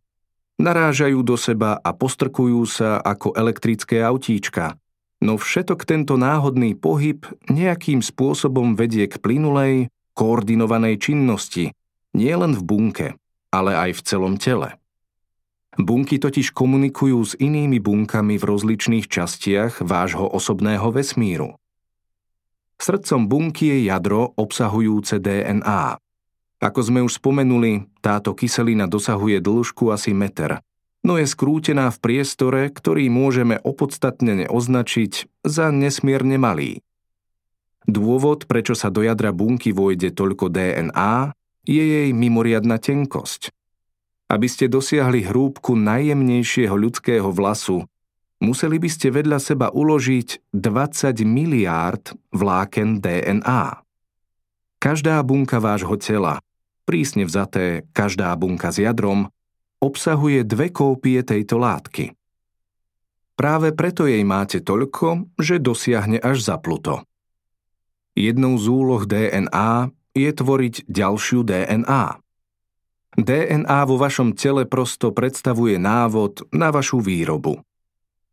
Narážajú 0.62 1.26
do 1.26 1.34
seba 1.34 1.82
a 1.82 1.90
postrkujú 1.90 2.62
sa 2.70 3.02
ako 3.02 3.34
elektrické 3.34 4.06
autíčka, 4.06 4.78
no 5.26 5.42
všetok 5.42 5.90
tento 5.90 6.22
náhodný 6.22 6.78
pohyb 6.78 7.26
nejakým 7.50 8.06
spôsobom 8.06 8.78
vedie 8.78 9.10
k 9.10 9.18
plynulej, 9.18 9.90
koordinovanej 10.14 11.02
činnosti, 11.02 11.74
nielen 12.14 12.54
v 12.54 12.62
bunke, 12.62 13.08
ale 13.50 13.74
aj 13.74 13.92
v 13.98 14.02
celom 14.06 14.36
tele. 14.38 14.78
Bunky 15.80 16.20
totiž 16.20 16.52
komunikujú 16.52 17.20
s 17.24 17.34
inými 17.40 17.80
bunkami 17.80 18.36
v 18.36 18.44
rozličných 18.44 19.08
častiach 19.08 19.80
vášho 19.80 20.28
osobného 20.28 20.92
vesmíru. 20.92 21.56
Srdcom 22.80 23.32
bunky 23.32 23.72
je 23.72 23.78
jadro 23.88 24.36
obsahujúce 24.36 25.24
DNA. 25.24 25.96
Ako 26.60 26.84
sme 26.84 27.00
už 27.00 27.24
spomenuli, 27.24 27.88
táto 28.04 28.36
kyselina 28.36 28.84
dosahuje 28.84 29.40
dĺžku 29.40 29.96
asi 29.96 30.12
meter, 30.12 30.60
no 31.08 31.16
je 31.16 31.24
skrútená 31.24 31.88
v 31.88 32.02
priestore, 32.04 32.68
ktorý 32.68 33.08
môžeme 33.08 33.64
opodstatnene 33.64 34.52
označiť 34.52 35.44
za 35.48 35.72
nesmierne 35.72 36.36
malý. 36.36 36.84
Dôvod, 37.88 38.44
prečo 38.46 38.76
sa 38.76 38.92
do 38.92 39.02
jadra 39.02 39.32
bunky 39.32 39.72
vojde 39.72 40.12
toľko 40.12 40.52
DNA, 40.52 41.32
je 41.64 41.84
jej 41.84 42.10
mimoriadna 42.12 42.76
tenkosť. 42.76 43.56
Aby 44.30 44.46
ste 44.52 44.70
dosiahli 44.70 45.26
hrúbku 45.26 45.74
najjemnejšieho 45.74 46.76
ľudského 46.76 47.32
vlasu, 47.34 47.88
museli 48.44 48.78
by 48.78 48.90
ste 48.92 49.10
vedľa 49.10 49.40
seba 49.42 49.68
uložiť 49.74 50.54
20 50.54 51.24
miliárd 51.24 52.14
vláken 52.36 53.00
DNA. 53.02 53.80
Každá 54.78 55.18
bunka 55.26 55.58
vášho 55.58 55.98
tela, 55.98 56.38
prísne 56.90 57.30
vzaté 57.30 57.86
každá 57.94 58.34
bunka 58.34 58.74
s 58.74 58.82
jadrom, 58.82 59.30
obsahuje 59.78 60.42
dve 60.42 60.74
kópie 60.74 61.22
tejto 61.22 61.62
látky. 61.62 62.18
Práve 63.38 63.70
preto 63.78 64.10
jej 64.10 64.26
máte 64.26 64.58
toľko, 64.58 65.30
že 65.38 65.62
dosiahne 65.62 66.18
až 66.18 66.42
za 66.42 66.58
Pluto. 66.58 67.06
Jednou 68.18 68.58
z 68.58 68.66
úloh 68.68 69.06
DNA 69.06 69.94
je 70.18 70.30
tvoriť 70.34 70.90
ďalšiu 70.90 71.46
DNA. 71.46 72.20
DNA 73.16 73.80
vo 73.86 73.96
vašom 74.02 74.34
tele 74.34 74.66
prosto 74.66 75.14
predstavuje 75.14 75.78
návod 75.78 76.50
na 76.50 76.74
vašu 76.74 77.00
výrobu. 77.00 77.62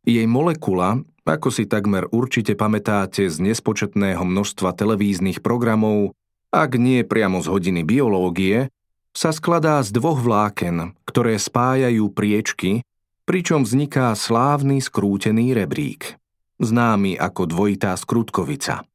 Jej 0.02 0.26
molekula, 0.26 1.04
ako 1.22 1.54
si 1.54 1.70
takmer 1.70 2.06
určite 2.10 2.54
pamätáte 2.58 3.26
z 3.30 3.36
nespočetného 3.42 4.22
množstva 4.22 4.74
televíznych 4.74 5.38
programov, 5.38 6.14
ak 6.56 6.80
nie 6.80 7.04
priamo 7.04 7.44
z 7.44 7.52
hodiny 7.52 7.84
biológie, 7.84 8.72
sa 9.12 9.32
skladá 9.32 9.80
z 9.84 9.92
dvoch 9.92 10.20
vláken, 10.20 10.96
ktoré 11.04 11.36
spájajú 11.36 12.12
priečky, 12.12 12.84
pričom 13.28 13.64
vzniká 13.64 14.12
slávny 14.16 14.80
skrútený 14.80 15.52
rebrík, 15.52 16.16
známy 16.60 17.20
ako 17.20 17.48
dvojitá 17.48 17.92
skrutkovica. 17.96 18.88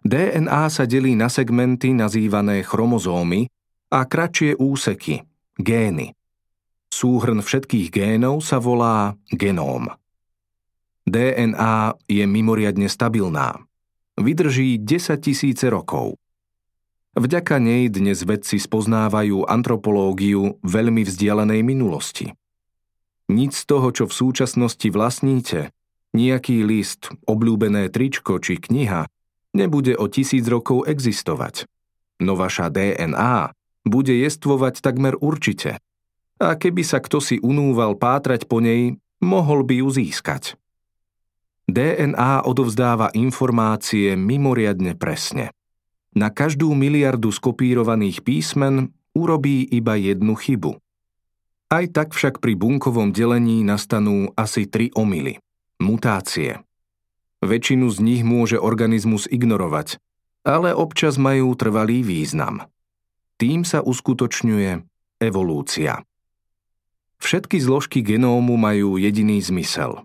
DNA 0.00 0.62
sa 0.72 0.88
delí 0.88 1.12
na 1.12 1.28
segmenty 1.28 1.92
nazývané 1.92 2.64
chromozómy, 2.64 3.48
a 3.90 4.06
kratšie 4.06 4.54
úseky, 4.54 5.26
gény. 5.58 6.14
Súhrn 6.90 7.42
všetkých 7.42 7.90
génov 7.90 8.42
sa 8.42 8.62
volá 8.62 9.18
genóm. 9.34 9.90
DNA 11.10 11.98
je 12.06 12.22
mimoriadne 12.22 12.86
stabilná. 12.86 13.58
Vydrží 14.14 14.78
10 14.78 15.18
tisíce 15.18 15.66
rokov. 15.66 16.14
Vďaka 17.10 17.58
nej 17.58 17.90
dnes 17.90 18.22
vedci 18.22 18.62
spoznávajú 18.62 19.42
antropológiu 19.50 20.62
veľmi 20.62 21.02
vzdialenej 21.02 21.66
minulosti. 21.66 22.38
Nic 23.26 23.50
z 23.50 23.64
toho, 23.66 23.90
čo 23.90 24.06
v 24.06 24.14
súčasnosti 24.14 24.86
vlastníte, 24.94 25.74
nejaký 26.14 26.62
list, 26.62 27.10
obľúbené 27.26 27.90
tričko 27.90 28.38
či 28.38 28.62
kniha, 28.62 29.10
nebude 29.58 29.98
o 29.98 30.06
tisíc 30.06 30.46
rokov 30.46 30.86
existovať. 30.86 31.66
No 32.22 32.38
vaša 32.38 32.70
DNA 32.70 33.58
bude 33.90 34.14
jestvovať 34.14 34.78
takmer 34.78 35.18
určite. 35.18 35.82
A 36.38 36.54
keby 36.54 36.86
sa 36.86 37.02
kto 37.02 37.18
si 37.18 37.42
unúval 37.42 37.98
pátrať 37.98 38.46
po 38.46 38.62
nej, 38.62 39.02
mohol 39.18 39.66
by 39.66 39.82
ju 39.82 39.88
získať. 39.90 40.54
DNA 41.66 42.46
odovzdáva 42.46 43.10
informácie 43.18 44.14
mimoriadne 44.14 44.94
presne. 44.94 45.50
Na 46.16 46.28
každú 46.28 46.74
miliardu 46.74 47.30
skopírovaných 47.30 48.26
písmen 48.26 48.90
urobí 49.14 49.62
iba 49.70 49.94
jednu 49.94 50.34
chybu. 50.34 50.78
Aj 51.70 51.86
tak 51.86 52.10
však 52.18 52.42
pri 52.42 52.58
bunkovom 52.58 53.14
delení 53.14 53.62
nastanú 53.62 54.34
asi 54.34 54.66
tri 54.66 54.90
omily. 54.90 55.38
Mutácie. 55.78 56.66
Väčšinu 57.40 57.86
z 57.88 57.98
nich 58.02 58.22
môže 58.26 58.58
organizmus 58.58 59.30
ignorovať, 59.30 60.02
ale 60.42 60.74
občas 60.74 61.14
majú 61.16 61.54
trvalý 61.54 62.02
význam. 62.02 62.66
Tým 63.40 63.64
sa 63.64 63.80
uskutočňuje 63.80 64.82
evolúcia. 65.22 66.04
Všetky 67.20 67.56
zložky 67.62 68.00
genómu 68.02 68.58
majú 68.58 68.98
jediný 68.98 69.40
zmysel. 69.40 70.04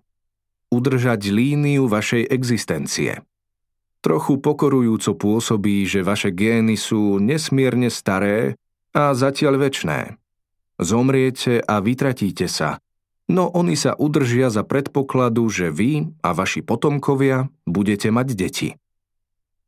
Udržať 0.70 1.32
líniu 1.32 1.88
vašej 1.88 2.30
existencie. 2.30 3.24
Trochu 4.06 4.38
pokorujúco 4.38 5.18
pôsobí, 5.18 5.82
že 5.90 6.06
vaše 6.06 6.30
gény 6.30 6.78
sú 6.78 7.18
nesmierne 7.18 7.90
staré 7.90 8.54
a 8.94 9.18
zatiaľ 9.18 9.66
väčné. 9.66 10.22
Zomriete 10.78 11.58
a 11.66 11.82
vytratíte 11.82 12.46
sa, 12.46 12.78
no 13.26 13.50
oni 13.50 13.74
sa 13.74 13.98
udržia 13.98 14.54
za 14.54 14.62
predpokladu, 14.62 15.50
že 15.50 15.74
vy 15.74 16.14
a 16.22 16.38
vaši 16.38 16.62
potomkovia 16.62 17.50
budete 17.66 18.14
mať 18.14 18.28
deti. 18.38 18.70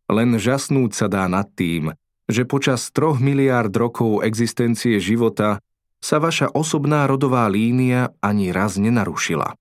Len 0.05 0.37
žasnúť 0.37 0.93
sa 0.93 1.09
dá 1.09 1.25
nad 1.25 1.49
tým, 1.57 1.97
že 2.29 2.45
počas 2.45 2.93
troch 2.93 3.17
miliárd 3.17 3.73
rokov 3.73 4.21
existencie 4.21 5.01
života 5.01 5.65
sa 5.97 6.21
vaša 6.21 6.53
osobná 6.53 7.09
rodová 7.09 7.49
línia 7.49 8.13
ani 8.21 8.53
raz 8.53 8.77
nenarušila. 8.77 9.57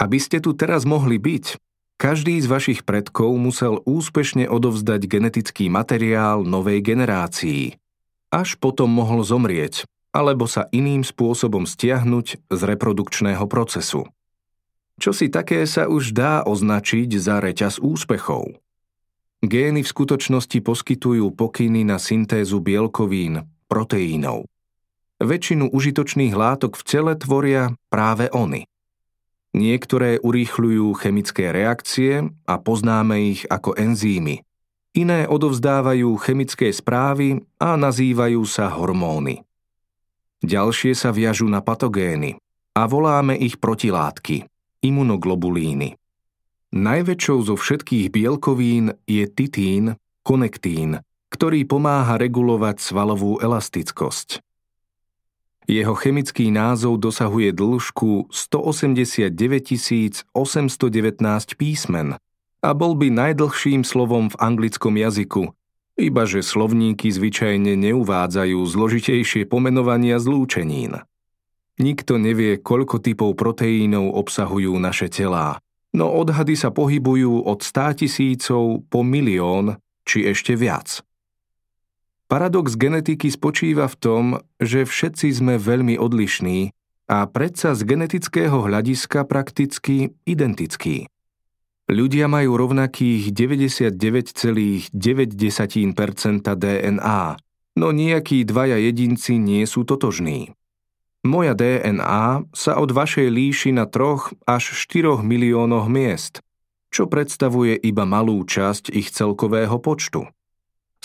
Aby 0.00 0.16
ste 0.16 0.40
tu 0.40 0.56
teraz 0.56 0.88
mohli 0.88 1.20
byť, 1.20 1.60
každý 2.02 2.42
z 2.42 2.50
vašich 2.50 2.80
predkov 2.82 3.30
musel 3.38 3.78
úspešne 3.86 4.50
odovzdať 4.50 5.06
genetický 5.06 5.70
materiál 5.70 6.42
novej 6.42 6.82
generácii. 6.82 7.78
Až 8.34 8.58
potom 8.58 8.90
mohol 8.90 9.22
zomrieť, 9.22 9.86
alebo 10.10 10.50
sa 10.50 10.66
iným 10.74 11.06
spôsobom 11.06 11.62
stiahnuť 11.62 12.50
z 12.50 12.60
reprodukčného 12.66 13.46
procesu. 13.46 14.10
Čo 14.98 15.14
si 15.14 15.30
také 15.30 15.62
sa 15.62 15.86
už 15.86 16.10
dá 16.10 16.42
označiť 16.42 17.14
za 17.22 17.38
reťaz 17.38 17.78
úspechov. 17.78 18.50
Gény 19.46 19.86
v 19.86 19.92
skutočnosti 19.94 20.58
poskytujú 20.58 21.30
pokyny 21.38 21.86
na 21.86 22.02
syntézu 22.02 22.58
bielkovín, 22.58 23.46
proteínov. 23.70 24.50
Väčšinu 25.22 25.70
užitočných 25.70 26.34
látok 26.34 26.74
v 26.74 26.82
tele 26.82 27.14
tvoria 27.14 27.78
práve 27.94 28.26
oni. 28.34 28.66
Niektoré 29.52 30.16
urýchľujú 30.24 30.96
chemické 30.96 31.52
reakcie 31.52 32.24
a 32.48 32.54
poznáme 32.56 33.20
ich 33.36 33.44
ako 33.52 33.76
enzýmy. 33.76 34.40
Iné 34.96 35.28
odovzdávajú 35.28 36.16
chemické 36.20 36.72
správy 36.72 37.40
a 37.60 37.76
nazývajú 37.76 38.44
sa 38.48 38.72
hormóny. 38.72 39.44
Ďalšie 40.40 40.96
sa 40.96 41.12
viažú 41.12 41.48
na 41.52 41.60
patogény 41.60 42.40
a 42.72 42.82
voláme 42.88 43.36
ich 43.36 43.60
protilátky, 43.60 44.48
imunoglobulíny. 44.84 45.96
Najväčšou 46.72 47.38
zo 47.52 47.54
všetkých 47.60 48.08
bielkovín 48.08 48.96
je 49.04 49.28
titín, 49.28 50.00
konektín, 50.24 51.04
ktorý 51.28 51.68
pomáha 51.68 52.16
regulovať 52.16 52.80
svalovú 52.80 53.36
elastickosť. 53.44 54.40
Jeho 55.72 55.96
chemický 55.96 56.52
názov 56.52 57.00
dosahuje 57.00 57.56
dĺžku 57.56 58.28
189 58.28 59.32
819 60.36 61.56
písmen 61.56 62.20
a 62.60 62.68
bol 62.76 62.92
by 62.92 63.08
najdlhším 63.08 63.80
slovom 63.80 64.28
v 64.28 64.36
anglickom 64.36 65.00
jazyku, 65.00 65.48
iba 65.96 66.28
že 66.28 66.44
slovníky 66.44 67.08
zvyčajne 67.08 67.72
neuvádzajú 67.72 68.58
zložitejšie 68.60 69.48
pomenovania 69.48 70.20
zlúčenín. 70.20 71.00
Nikto 71.80 72.20
nevie, 72.20 72.60
koľko 72.60 73.00
typov 73.00 73.32
proteínov 73.40 74.12
obsahujú 74.12 74.76
naše 74.76 75.08
telá 75.08 75.56
no 75.92 76.08
odhady 76.08 76.56
sa 76.56 76.72
pohybujú 76.72 77.44
od 77.44 77.60
100 77.60 78.04
tisícov 78.04 78.88
po 78.88 79.04
milión 79.04 79.76
či 80.08 80.26
ešte 80.26 80.56
viac. 80.56 81.04
Paradox 82.32 82.80
genetiky 82.80 83.28
spočíva 83.28 83.92
v 83.92 83.96
tom, 84.00 84.40
že 84.56 84.88
všetci 84.88 85.36
sme 85.36 85.60
veľmi 85.60 86.00
odlišní 86.00 86.72
a 87.12 87.28
predsa 87.28 87.76
z 87.76 87.84
genetického 87.84 88.56
hľadiska 88.56 89.28
prakticky 89.28 90.16
identickí. 90.24 91.12
Ľudia 91.92 92.32
majú 92.32 92.56
rovnakých 92.56 93.36
99,9% 93.36 94.96
DNA, 96.56 97.22
no 97.76 97.86
nejakí 97.92 98.48
dvaja 98.48 98.80
jedinci 98.80 99.36
nie 99.36 99.68
sú 99.68 99.84
totožní. 99.84 100.56
Moja 101.28 101.52
DNA 101.52 102.48
sa 102.56 102.80
od 102.80 102.96
vašej 102.96 103.28
líši 103.28 103.76
na 103.76 103.84
troch 103.84 104.32
až 104.48 104.72
4 104.72 105.20
miliónoch 105.20 105.84
miest, 105.84 106.40
čo 106.88 107.04
predstavuje 107.12 107.76
iba 107.76 108.08
malú 108.08 108.40
časť 108.40 108.88
ich 108.88 109.12
celkového 109.12 109.76
počtu. 109.84 110.32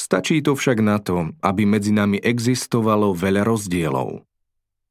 Stačí 0.08 0.40
to 0.40 0.56
však 0.56 0.80
na 0.80 1.04
to, 1.04 1.36
aby 1.44 1.68
medzi 1.68 1.92
nami 1.92 2.16
existovalo 2.24 3.12
veľa 3.12 3.44
rozdielov. 3.44 4.24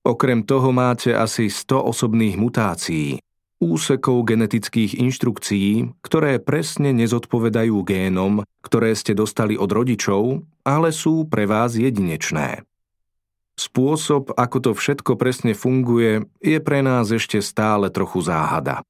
Okrem 0.04 0.44
toho 0.44 0.76
máte 0.76 1.16
asi 1.16 1.48
100 1.48 1.88
osobných 1.88 2.36
mutácií, 2.36 3.16
úsekov 3.56 4.28
genetických 4.28 5.00
inštrukcií, 5.00 5.96
ktoré 6.04 6.36
presne 6.36 6.92
nezodpovedajú 6.92 7.80
génom, 7.80 8.44
ktoré 8.60 8.92
ste 8.92 9.16
dostali 9.16 9.56
od 9.56 9.72
rodičov, 9.72 10.44
ale 10.68 10.92
sú 10.92 11.24
pre 11.24 11.48
vás 11.48 11.80
jedinečné. 11.80 12.68
Spôsob, 13.56 14.36
ako 14.36 14.56
to 14.60 14.70
všetko 14.76 15.16
presne 15.16 15.56
funguje, 15.56 16.28
je 16.44 16.60
pre 16.60 16.84
nás 16.84 17.08
ešte 17.08 17.40
stále 17.40 17.88
trochu 17.88 18.20
záhada. 18.20 18.84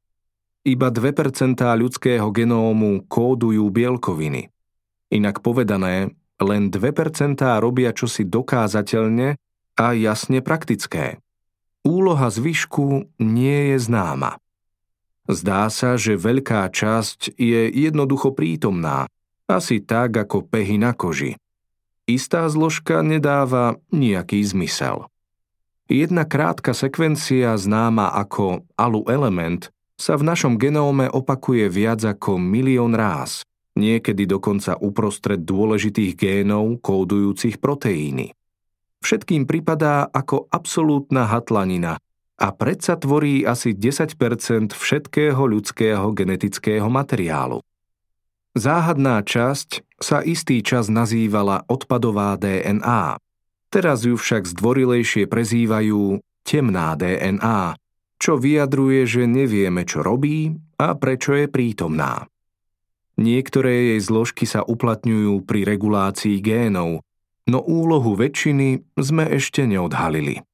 Iba 0.67 0.91
2% 0.91 1.55
ľudského 1.55 2.27
genómu 2.35 3.07
kódujú 3.07 3.71
bielkoviny– 3.71 4.51
Inak 5.07 5.39
povedané, 5.39 6.11
len 6.43 6.69
2% 6.69 7.39
robia 7.63 7.95
čosi 7.95 8.27
dokázateľne 8.27 9.39
a 9.79 9.87
jasne 9.95 10.43
praktické. 10.43 11.23
Úloha 11.87 12.27
zvyšku 12.29 13.15
nie 13.23 13.73
je 13.75 13.77
známa. 13.79 14.43
Zdá 15.27 15.71
sa, 15.71 15.95
že 15.95 16.19
veľká 16.19 16.67
časť 16.71 17.39
je 17.39 17.71
jednoducho 17.71 18.35
prítomná, 18.35 19.07
asi 19.47 19.79
tak 19.79 20.15
ako 20.15 20.43
pehy 20.47 20.79
na 20.79 20.91
koži. 20.91 21.39
Istá 22.07 22.47
zložka 22.51 23.03
nedáva 23.03 23.79
nejaký 23.91 24.43
zmysel. 24.43 25.07
Jedna 25.87 26.27
krátka 26.27 26.75
sekvencia 26.75 27.55
známa 27.55 28.11
ako 28.11 28.67
alu 28.75 29.07
element 29.07 29.71
sa 29.99 30.19
v 30.19 30.27
našom 30.27 30.59
genóme 30.59 31.07
opakuje 31.07 31.71
viac 31.71 32.03
ako 32.03 32.39
milión 32.43 32.95
ráz– 32.95 33.43
niekedy 33.77 34.25
dokonca 34.25 34.81
uprostred 34.81 35.45
dôležitých 35.45 36.17
génov 36.17 36.81
kódujúcich 36.81 37.61
proteíny. 37.61 38.33
Všetkým 39.05 39.45
pripadá 39.45 40.09
ako 40.11 40.49
absolútna 40.51 41.29
hatlanina 41.29 42.01
a 42.37 42.49
predsa 42.53 42.97
tvorí 42.99 43.45
asi 43.45 43.77
10% 43.77 44.75
všetkého 44.75 45.41
ľudského 45.41 46.11
genetického 46.13 46.89
materiálu. 46.89 47.63
Záhadná 48.57 49.21
časť 49.21 49.85
sa 50.01 50.25
istý 50.25 50.65
čas 50.65 50.89
nazývala 50.89 51.69
odpadová 51.69 52.41
DNA. 52.41 53.21
Teraz 53.69 54.09
ju 54.09 54.17
však 54.17 54.49
zdvorilejšie 54.49 55.29
prezývajú 55.29 56.25
temná 56.41 56.97
DNA, 56.97 57.77
čo 58.17 58.41
vyjadruje, 58.41 59.05
že 59.05 59.23
nevieme, 59.29 59.85
čo 59.85 60.01
robí 60.01 60.57
a 60.81 60.97
prečo 60.97 61.37
je 61.37 61.53
prítomná. 61.53 62.25
Niektoré 63.17 63.97
jej 63.97 64.01
zložky 64.05 64.45
sa 64.45 64.61
uplatňujú 64.61 65.41
pri 65.49 65.65
regulácii 65.65 66.37
génov, 66.45 67.01
no 67.49 67.59
úlohu 67.65 68.13
väčšiny 68.13 68.85
sme 69.01 69.25
ešte 69.33 69.65
neodhalili. 69.65 70.45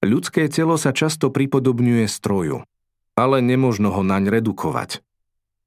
Ľudské 0.00 0.48
telo 0.48 0.80
sa 0.80 0.96
často 0.96 1.28
pripodobňuje 1.28 2.08
stroju, 2.08 2.64
ale 3.12 3.36
nemožno 3.44 3.92
ho 3.92 4.00
naň 4.00 4.32
redukovať. 4.40 5.04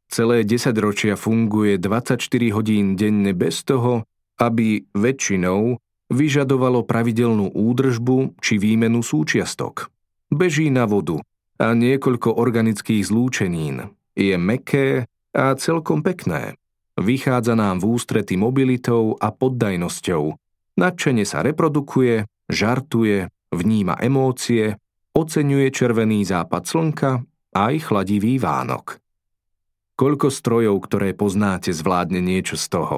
Celé 0.10 0.41
10 0.41 0.74
ročia 0.82 1.13
funguje 1.13 1.78
24 1.78 2.17
hodín 2.58 2.98
denne 2.98 3.38
bez 3.38 3.62
toho, 3.62 4.10
aby 4.41 4.89
väčšinou 4.98 5.78
vyžadovalo 6.10 6.82
pravidelnú 6.89 7.54
údržbu 7.54 8.41
či 8.41 8.58
výmenu 8.58 9.06
súčiastok. 9.06 9.93
Beží 10.34 10.74
na 10.74 10.89
vodu 10.89 11.22
a 11.62 11.78
niekoľko 11.78 12.34
organických 12.34 13.06
zlúčenín. 13.06 13.93
Je 14.17 14.34
meké 14.41 15.06
a 15.34 15.54
celkom 15.56 16.02
pekné. 16.02 16.58
Vychádza 17.00 17.56
nám 17.56 17.80
v 17.80 17.96
ústrety 17.96 18.36
mobilitou 18.36 19.15
a 19.15 19.32
poddajnosťou. 19.32 20.36
Nadšene 20.76 21.24
sa 21.24 21.44
reprodukuje, 21.44 22.28
žartuje, 22.52 23.32
vníma 23.52 23.96
emócie, 24.04 24.76
oceňuje 25.15 25.68
červený 25.72 26.28
západ 26.28 26.63
slnka 26.68 27.12
aj 27.56 27.74
chladivý 27.88 28.38
Vánok. 28.39 29.00
Koľko 30.00 30.32
strojov, 30.32 30.80
ktoré 30.88 31.12
poznáte, 31.12 31.76
zvládne 31.76 32.24
niečo 32.24 32.56
z 32.56 32.65
toho? 32.72 32.98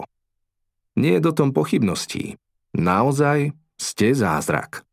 Nie 0.94 1.18
je 1.18 1.26
do 1.26 1.34
tom 1.34 1.50
pochybností. 1.50 2.38
Naozaj 2.78 3.58
ste 3.82 4.14
zázrak. 4.14 4.86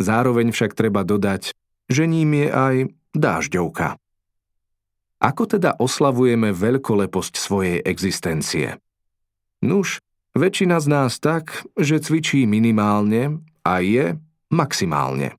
Zároveň 0.00 0.50
však 0.56 0.72
treba 0.72 1.04
dodať, 1.04 1.52
že 1.92 2.08
ním 2.08 2.32
je 2.32 2.48
aj 2.48 2.74
dážďovka. 3.12 4.01
Ako 5.22 5.46
teda 5.46 5.78
oslavujeme 5.78 6.50
veľkoleposť 6.50 7.34
svojej 7.38 7.78
existencie? 7.86 8.82
Nuž, 9.62 10.02
väčšina 10.34 10.82
z 10.82 10.86
nás 10.90 11.22
tak, 11.22 11.62
že 11.78 12.02
cvičí 12.02 12.42
minimálne 12.42 13.38
a 13.62 13.78
je 13.78 14.18
maximálne. 14.50 15.38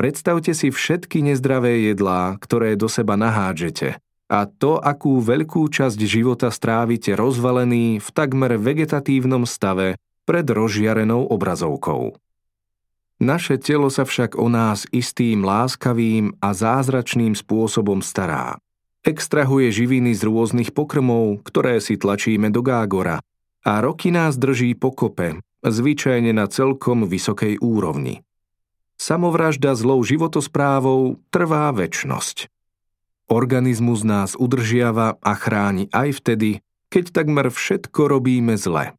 Predstavte 0.00 0.56
si 0.56 0.72
všetky 0.72 1.20
nezdravé 1.20 1.92
jedlá, 1.92 2.40
ktoré 2.40 2.72
do 2.72 2.88
seba 2.88 3.20
nahádžete 3.20 4.00
a 4.26 4.48
to, 4.48 4.80
akú 4.82 5.22
veľkú 5.22 5.70
časť 5.70 6.00
života 6.02 6.50
strávite 6.50 7.14
rozvalený 7.14 8.02
v 8.02 8.08
takmer 8.10 8.58
vegetatívnom 8.58 9.46
stave 9.46 10.00
pred 10.26 10.42
rozžiarenou 10.42 11.30
obrazovkou. 11.30 12.18
Naše 13.16 13.56
telo 13.56 13.88
sa 13.88 14.04
však 14.04 14.36
o 14.36 14.50
nás 14.52 14.84
istým 14.92 15.46
láskavým 15.46 16.36
a 16.42 16.52
zázračným 16.52 17.32
spôsobom 17.32 18.04
stará. 18.04 18.60
Extrahuje 19.06 19.70
živiny 19.70 20.18
z 20.18 20.26
rôznych 20.26 20.74
pokrmov, 20.74 21.46
ktoré 21.46 21.78
si 21.78 21.94
tlačíme 21.94 22.50
do 22.50 22.58
gágora 22.58 23.22
a 23.62 23.78
roky 23.78 24.10
nás 24.10 24.34
drží 24.34 24.74
pokope, 24.74 25.38
zvyčajne 25.62 26.34
na 26.34 26.50
celkom 26.50 27.06
vysokej 27.06 27.62
úrovni. 27.62 28.26
Samovražda 28.98 29.78
zlou 29.78 30.02
životosprávou 30.02 31.22
trvá 31.30 31.70
väčnosť. 31.70 32.50
Organizmus 33.30 34.02
nás 34.02 34.34
udržiava 34.34 35.22
a 35.22 35.32
chráni 35.38 35.86
aj 35.94 36.18
vtedy, 36.18 36.66
keď 36.90 37.14
takmer 37.14 37.46
všetko 37.54 38.10
robíme 38.10 38.58
zle. 38.58 38.98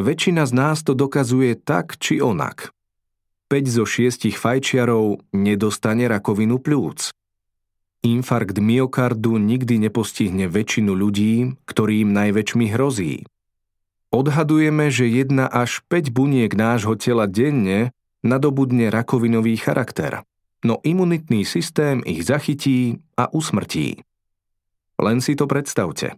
Väčšina 0.00 0.48
z 0.48 0.52
nás 0.56 0.80
to 0.80 0.96
dokazuje 0.96 1.60
tak 1.60 2.00
či 2.00 2.24
onak. 2.24 2.72
5 3.52 3.68
zo 3.68 3.84
6 3.84 4.32
fajčiarov 4.32 5.28
nedostane 5.36 6.08
rakovinu 6.08 6.56
plúc. 6.56 7.12
Infarkt 8.00 8.56
myokardu 8.56 9.36
nikdy 9.36 9.76
nepostihne 9.76 10.48
väčšinu 10.48 10.96
ľudí, 10.96 11.60
ktorým 11.68 12.16
najväčšmi 12.16 12.66
hrozí. 12.72 13.28
Odhadujeme, 14.08 14.88
že 14.88 15.04
1 15.04 15.36
až 15.46 15.84
5 15.86 16.08
buniek 16.10 16.50
nášho 16.56 16.96
tela 16.96 17.28
denne 17.28 17.92
nadobudne 18.24 18.88
rakovinový 18.88 19.54
charakter, 19.60 20.24
no 20.64 20.80
imunitný 20.80 21.44
systém 21.44 22.00
ich 22.08 22.24
zachytí 22.24 23.04
a 23.20 23.28
usmrtí. 23.30 24.00
Len 24.96 25.20
si 25.20 25.38
to 25.38 25.44
predstavte. 25.44 26.16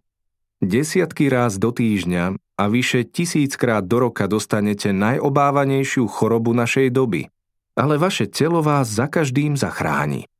Desiatky 0.62 1.27
ráz 1.27 1.59
do 1.59 1.75
týždňa 1.75 2.38
a 2.38 2.64
vyše 2.71 3.03
tisíckrát 3.03 3.83
do 3.83 4.07
roka 4.07 4.31
dostanete 4.31 4.95
najobávanejšiu 4.95 6.07
chorobu 6.07 6.55
našej 6.55 6.95
doby, 6.95 7.27
ale 7.75 7.99
vaše 7.99 8.31
telo 8.31 8.62
vás 8.62 8.87
za 8.87 9.11
každým 9.11 9.59
zachráni. 9.59 10.31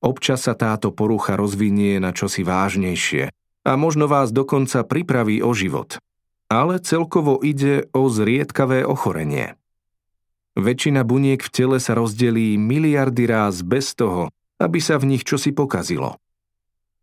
Občas 0.00 0.48
sa 0.48 0.56
táto 0.56 0.88
porucha 0.90 1.36
rozvinie 1.36 2.00
na 2.00 2.16
čosi 2.16 2.40
vážnejšie 2.40 3.28
a 3.68 3.72
možno 3.76 4.08
vás 4.08 4.32
dokonca 4.32 4.80
pripraví 4.84 5.44
o 5.44 5.52
život. 5.52 6.00
Ale 6.48 6.80
celkovo 6.80 7.38
ide 7.44 7.86
o 7.92 8.08
zriedkavé 8.08 8.82
ochorenie. 8.82 9.60
Väčšina 10.58 11.06
buniek 11.06 11.38
v 11.38 11.52
tele 11.52 11.78
sa 11.78 11.94
rozdelí 11.94 12.58
miliardy 12.58 13.28
ráz 13.28 13.62
bez 13.62 13.94
toho, 13.94 14.32
aby 14.58 14.82
sa 14.82 14.98
v 14.98 15.14
nich 15.14 15.22
čosi 15.22 15.54
pokazilo. 15.54 16.18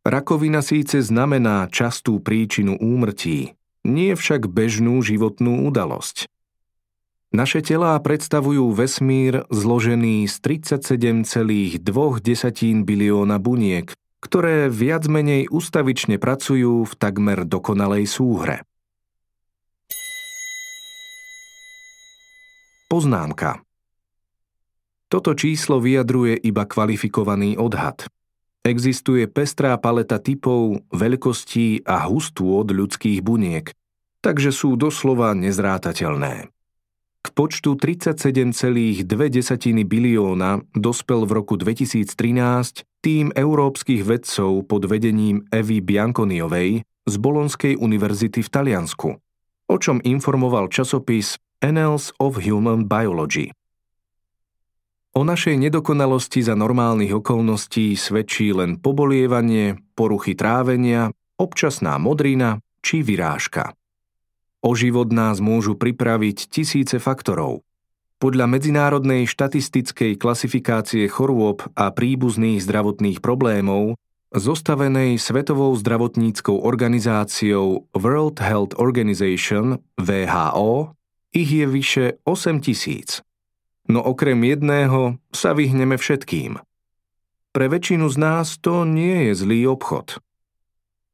Rakovina 0.04 0.60
síce 0.60 1.00
znamená 1.00 1.70
častú 1.72 2.20
príčinu 2.20 2.76
úmrtí, 2.76 3.56
nie 3.88 4.12
však 4.16 4.52
bežnú 4.52 5.00
životnú 5.00 5.68
udalosť. 5.68 6.28
Naše 7.28 7.60
telá 7.60 8.00
predstavujú 8.00 8.72
vesmír 8.72 9.44
zložený 9.52 10.32
z 10.32 10.36
37,2 10.64 11.84
bilióna 12.88 13.36
buniek, 13.36 13.92
ktoré 14.24 14.72
viac 14.72 15.12
menej 15.12 15.52
ustavične 15.52 16.24
pracujú 16.24 16.88
v 16.88 16.94
takmer 16.96 17.44
dokonalej 17.44 18.08
súhre. 18.08 18.64
Poznámka 22.88 23.60
Toto 25.12 25.36
číslo 25.36 25.84
vyjadruje 25.84 26.40
iba 26.40 26.64
kvalifikovaný 26.64 27.60
odhad. 27.60 28.08
Existuje 28.64 29.28
pestrá 29.28 29.76
paleta 29.76 30.24
typov, 30.24 30.80
veľkostí 30.96 31.84
a 31.84 32.08
hustôt 32.08 32.64
ľudských 32.64 33.20
buniek, 33.20 33.76
takže 34.24 34.56
sú 34.56 34.80
doslova 34.80 35.36
nezrátateľné. 35.36 36.56
K 37.22 37.28
počtu 37.34 37.76
37,2 37.76 39.04
bilióna 39.84 40.64
dospel 40.72 41.28
v 41.28 41.32
roku 41.32 41.60
2013 41.60 42.88
tým 43.04 43.32
európskych 43.36 44.02
vedcov 44.04 44.66
pod 44.68 44.88
vedením 44.88 45.44
Evy 45.52 45.80
Bianconiovej 45.84 46.84
z 46.84 47.16
Bolonskej 47.16 47.80
univerzity 47.80 48.44
v 48.44 48.50
Taliansku, 48.50 49.10
o 49.68 49.76
čom 49.80 50.04
informoval 50.04 50.68
časopis 50.68 51.40
Annals 51.64 52.14
of 52.22 52.38
Human 52.44 52.86
Biology. 52.86 53.50
O 55.18 55.26
našej 55.26 55.58
nedokonalosti 55.58 56.46
za 56.46 56.54
normálnych 56.54 57.10
okolností 57.10 57.98
svedčí 57.98 58.54
len 58.54 58.78
pobolievanie, 58.78 59.82
poruchy 59.98 60.38
trávenia, 60.38 61.10
občasná 61.42 61.98
modrina 61.98 62.62
či 62.86 63.02
vyrážka. 63.02 63.74
O 64.66 64.74
život 64.74 65.14
nás 65.14 65.38
môžu 65.38 65.78
pripraviť 65.78 66.50
tisíce 66.50 66.98
faktorov. 66.98 67.62
Podľa 68.18 68.50
Medzinárodnej 68.50 69.30
štatistickej 69.30 70.18
klasifikácie 70.18 71.06
chorôb 71.06 71.62
a 71.78 71.94
príbuzných 71.94 72.66
zdravotných 72.66 73.22
problémov, 73.22 73.94
zostavenej 74.34 75.22
Svetovou 75.22 75.78
zdravotníckou 75.78 76.66
organizáciou 76.66 77.86
World 77.94 78.42
Health 78.42 78.74
Organization 78.82 79.78
VHO, 80.02 80.98
ich 81.30 81.50
je 81.54 81.66
vyše 81.70 82.06
8 82.26 82.58
tisíc. 82.66 83.22
No 83.86 84.02
okrem 84.02 84.42
jedného 84.42 85.22
sa 85.30 85.54
vyhneme 85.54 86.02
všetkým. 86.02 86.58
Pre 87.54 87.66
väčšinu 87.70 88.10
z 88.10 88.18
nás 88.18 88.58
to 88.58 88.82
nie 88.82 89.30
je 89.30 89.46
zlý 89.46 89.70
obchod. 89.70 90.18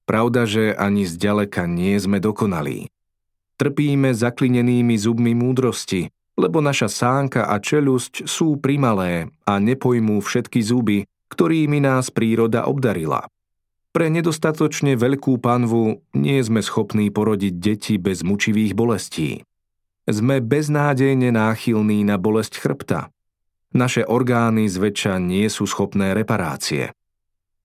Pravda, 0.07 0.47
že 0.47 0.71
ani 0.71 1.03
zďaleka 1.03 1.67
nie 1.67 1.99
sme 1.99 2.23
dokonalí. 2.23 2.92
Trpíme 3.63 4.11
zaklinenými 4.11 4.99
zubmi 4.99 5.31
múdrosti, 5.31 6.11
lebo 6.35 6.59
naša 6.59 6.91
sánka 6.91 7.47
a 7.47 7.63
čelusť 7.63 8.27
sú 8.27 8.59
primalé 8.59 9.31
a 9.47 9.55
nepojmú 9.55 10.19
všetky 10.19 10.59
zuby, 10.59 11.07
ktorými 11.31 11.79
nás 11.79 12.11
príroda 12.11 12.67
obdarila. 12.67 13.23
Pre 13.95 14.11
nedostatočne 14.11 14.99
veľkú 14.99 15.39
panvu 15.39 16.03
nie 16.11 16.43
sme 16.43 16.59
schopní 16.59 17.07
porodiť 17.07 17.53
deti 17.55 17.95
bez 17.95 18.27
mučivých 18.27 18.75
bolestí. 18.75 19.47
Sme 20.11 20.43
beznádejne 20.43 21.31
náchylní 21.31 22.03
na 22.03 22.19
bolesť 22.19 22.59
chrbta. 22.59 23.15
Naše 23.71 24.03
orgány 24.03 24.67
zväčša 24.67 25.23
nie 25.23 25.47
sú 25.47 25.71
schopné 25.71 26.11
reparácie. 26.11 26.91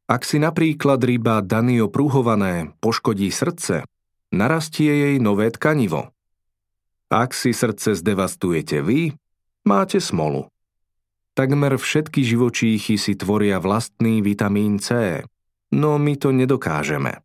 Ak 0.07 0.23
si 0.23 0.39
napríklad 0.39 1.03
ryba 1.03 1.43
danio 1.43 1.91
poškodí 1.91 3.35
srdce, 3.35 3.83
narastie 4.33 4.93
jej 4.93 5.17
nové 5.21 5.49
tkanivo. 5.53 6.13
Ak 7.09 7.33
si 7.33 7.57
srdce 7.57 7.97
zdevastujete 7.97 8.85
vy, 8.85 9.17
máte 9.65 9.97
smolu. 10.01 10.53
Takmer 11.33 11.79
všetky 11.79 12.27
živočíchy 12.27 12.99
si 12.99 13.15
tvoria 13.15 13.63
vlastný 13.63 14.21
vitamín 14.21 14.83
C, 14.83 15.23
no 15.73 15.97
my 15.97 16.19
to 16.19 16.35
nedokážeme. 16.35 17.23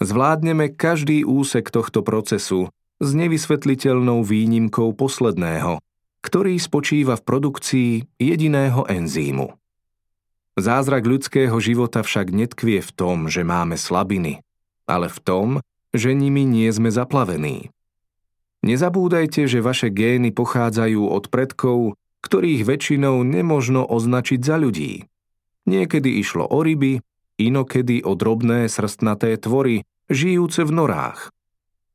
Zvládneme 0.00 0.72
každý 0.72 1.28
úsek 1.28 1.68
tohto 1.68 2.00
procesu 2.00 2.72
s 3.00 3.08
nevysvetliteľnou 3.16 4.24
výnimkou 4.24 4.92
posledného, 4.96 5.80
ktorý 6.20 6.56
spočíva 6.60 7.16
v 7.16 7.24
produkcii 7.24 7.92
jediného 8.20 8.84
enzýmu. 8.84 9.48
Zázrak 10.60 11.08
ľudského 11.08 11.56
života 11.56 12.04
však 12.04 12.32
netkvie 12.36 12.84
v 12.84 12.90
tom, 12.92 13.32
že 13.32 13.40
máme 13.46 13.80
slabiny, 13.80 14.44
ale 14.84 15.08
v 15.08 15.18
tom, 15.24 15.48
že 15.96 16.14
nimi 16.14 16.46
nie 16.46 16.70
sme 16.70 16.90
zaplavení. 16.92 17.74
Nezabúdajte, 18.60 19.48
že 19.48 19.64
vaše 19.64 19.88
gény 19.88 20.36
pochádzajú 20.36 21.08
od 21.08 21.32
predkov, 21.32 21.96
ktorých 22.20 22.68
väčšinou 22.68 23.24
nemožno 23.24 23.88
označiť 23.88 24.40
za 24.44 24.60
ľudí. 24.60 25.08
Niekedy 25.64 26.20
išlo 26.20 26.44
o 26.44 26.60
ryby, 26.60 27.00
inokedy 27.40 28.04
o 28.04 28.12
drobné 28.12 28.68
srstnaté 28.68 29.40
tvory, 29.40 29.88
žijúce 30.12 30.68
v 30.68 30.72
norách. 30.76 31.32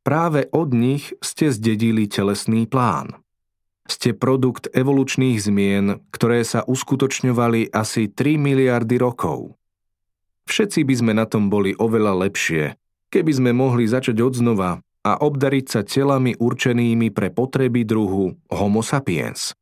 Práve 0.01 0.49
od 0.53 0.73
nich 0.73 1.13
ste 1.21 1.53
zdedili 1.53 2.10
telesný 2.10 2.65
plán. 2.65 3.17
Ste 3.86 4.17
produkt 4.17 4.65
evolučných 4.73 5.38
zmien, 5.38 6.01
ktoré 6.10 6.41
sa 6.41 6.65
uskutočňovali 6.65 7.69
asi 7.69 8.10
3 8.10 8.41
miliardy 8.41 8.97
rokov. 8.97 9.53
Všetci 10.49 10.81
by 10.86 10.93
sme 10.97 11.13
na 11.13 11.29
tom 11.29 11.53
boli 11.53 11.77
oveľa 11.77 12.25
lepšie, 12.25 12.77
keby 13.15 13.32
sme 13.32 13.51
mohli 13.56 13.88
začať 13.88 14.19
odznova 14.19 14.84
a 15.08 15.12
obdariť 15.23 15.65
sa 15.71 15.82
telami 15.88 16.36
určenými 16.36 17.15
pre 17.15 17.32
potreby 17.32 17.88
druhu 17.88 18.36
Homo 18.51 18.84
sapiens. 18.84 19.56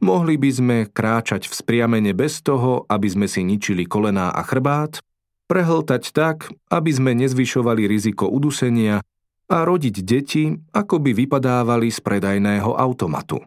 Mohli 0.00 0.40
by 0.40 0.50
sme 0.50 0.76
kráčať 0.88 1.44
v 1.44 1.52
spriamene 1.52 2.16
bez 2.16 2.40
toho, 2.40 2.88
aby 2.88 3.04
sme 3.04 3.28
si 3.28 3.44
ničili 3.44 3.84
kolená 3.84 4.32
a 4.32 4.40
chrbát, 4.40 5.04
prehltať 5.44 6.16
tak, 6.16 6.48
aby 6.72 6.88
sme 6.88 7.12
nezvyšovali 7.20 7.84
riziko 7.84 8.24
udusenia 8.32 9.04
a 9.50 9.56
rodiť 9.60 9.96
deti, 10.00 10.56
ako 10.72 11.04
by 11.04 11.12
vypadávali 11.12 11.92
z 11.92 12.00
predajného 12.00 12.72
automatu. 12.80 13.44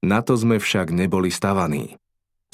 Na 0.00 0.24
to 0.24 0.40
sme 0.40 0.56
však 0.56 0.88
neboli 0.88 1.28
stavaní. 1.28 2.00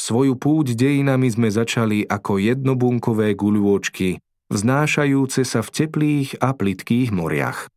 Svoju 0.01 0.35
púť 0.35 0.75
dejinami 0.75 1.31
sme 1.31 1.53
začali 1.53 2.09
ako 2.09 2.41
jednobunkové 2.41 3.37
guľôčky, 3.37 4.19
vznášajúce 4.51 5.47
sa 5.47 5.63
v 5.63 5.71
teplých 5.71 6.37
a 6.43 6.53
plitkých 6.53 7.15
moriach. 7.15 7.71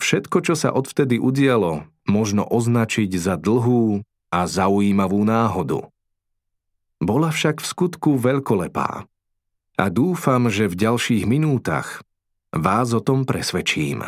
Všetko, 0.00 0.40
čo 0.40 0.54
sa 0.56 0.72
odvtedy 0.72 1.20
udialo, 1.20 1.84
možno 2.08 2.48
označiť 2.48 3.12
za 3.20 3.36
dlhú 3.36 4.00
a 4.32 4.40
zaujímavú 4.48 5.20
náhodu. 5.22 5.86
Bola 7.00 7.28
však 7.32 7.60
v 7.60 7.66
skutku 7.68 8.10
veľkolepá. 8.16 9.04
A 9.80 9.84
dúfam, 9.88 10.48
že 10.52 10.68
v 10.68 10.76
ďalších 10.76 11.24
minútach 11.24 12.04
vás 12.52 12.92
o 12.92 13.00
tom 13.00 13.24
presvedčím. 13.24 14.04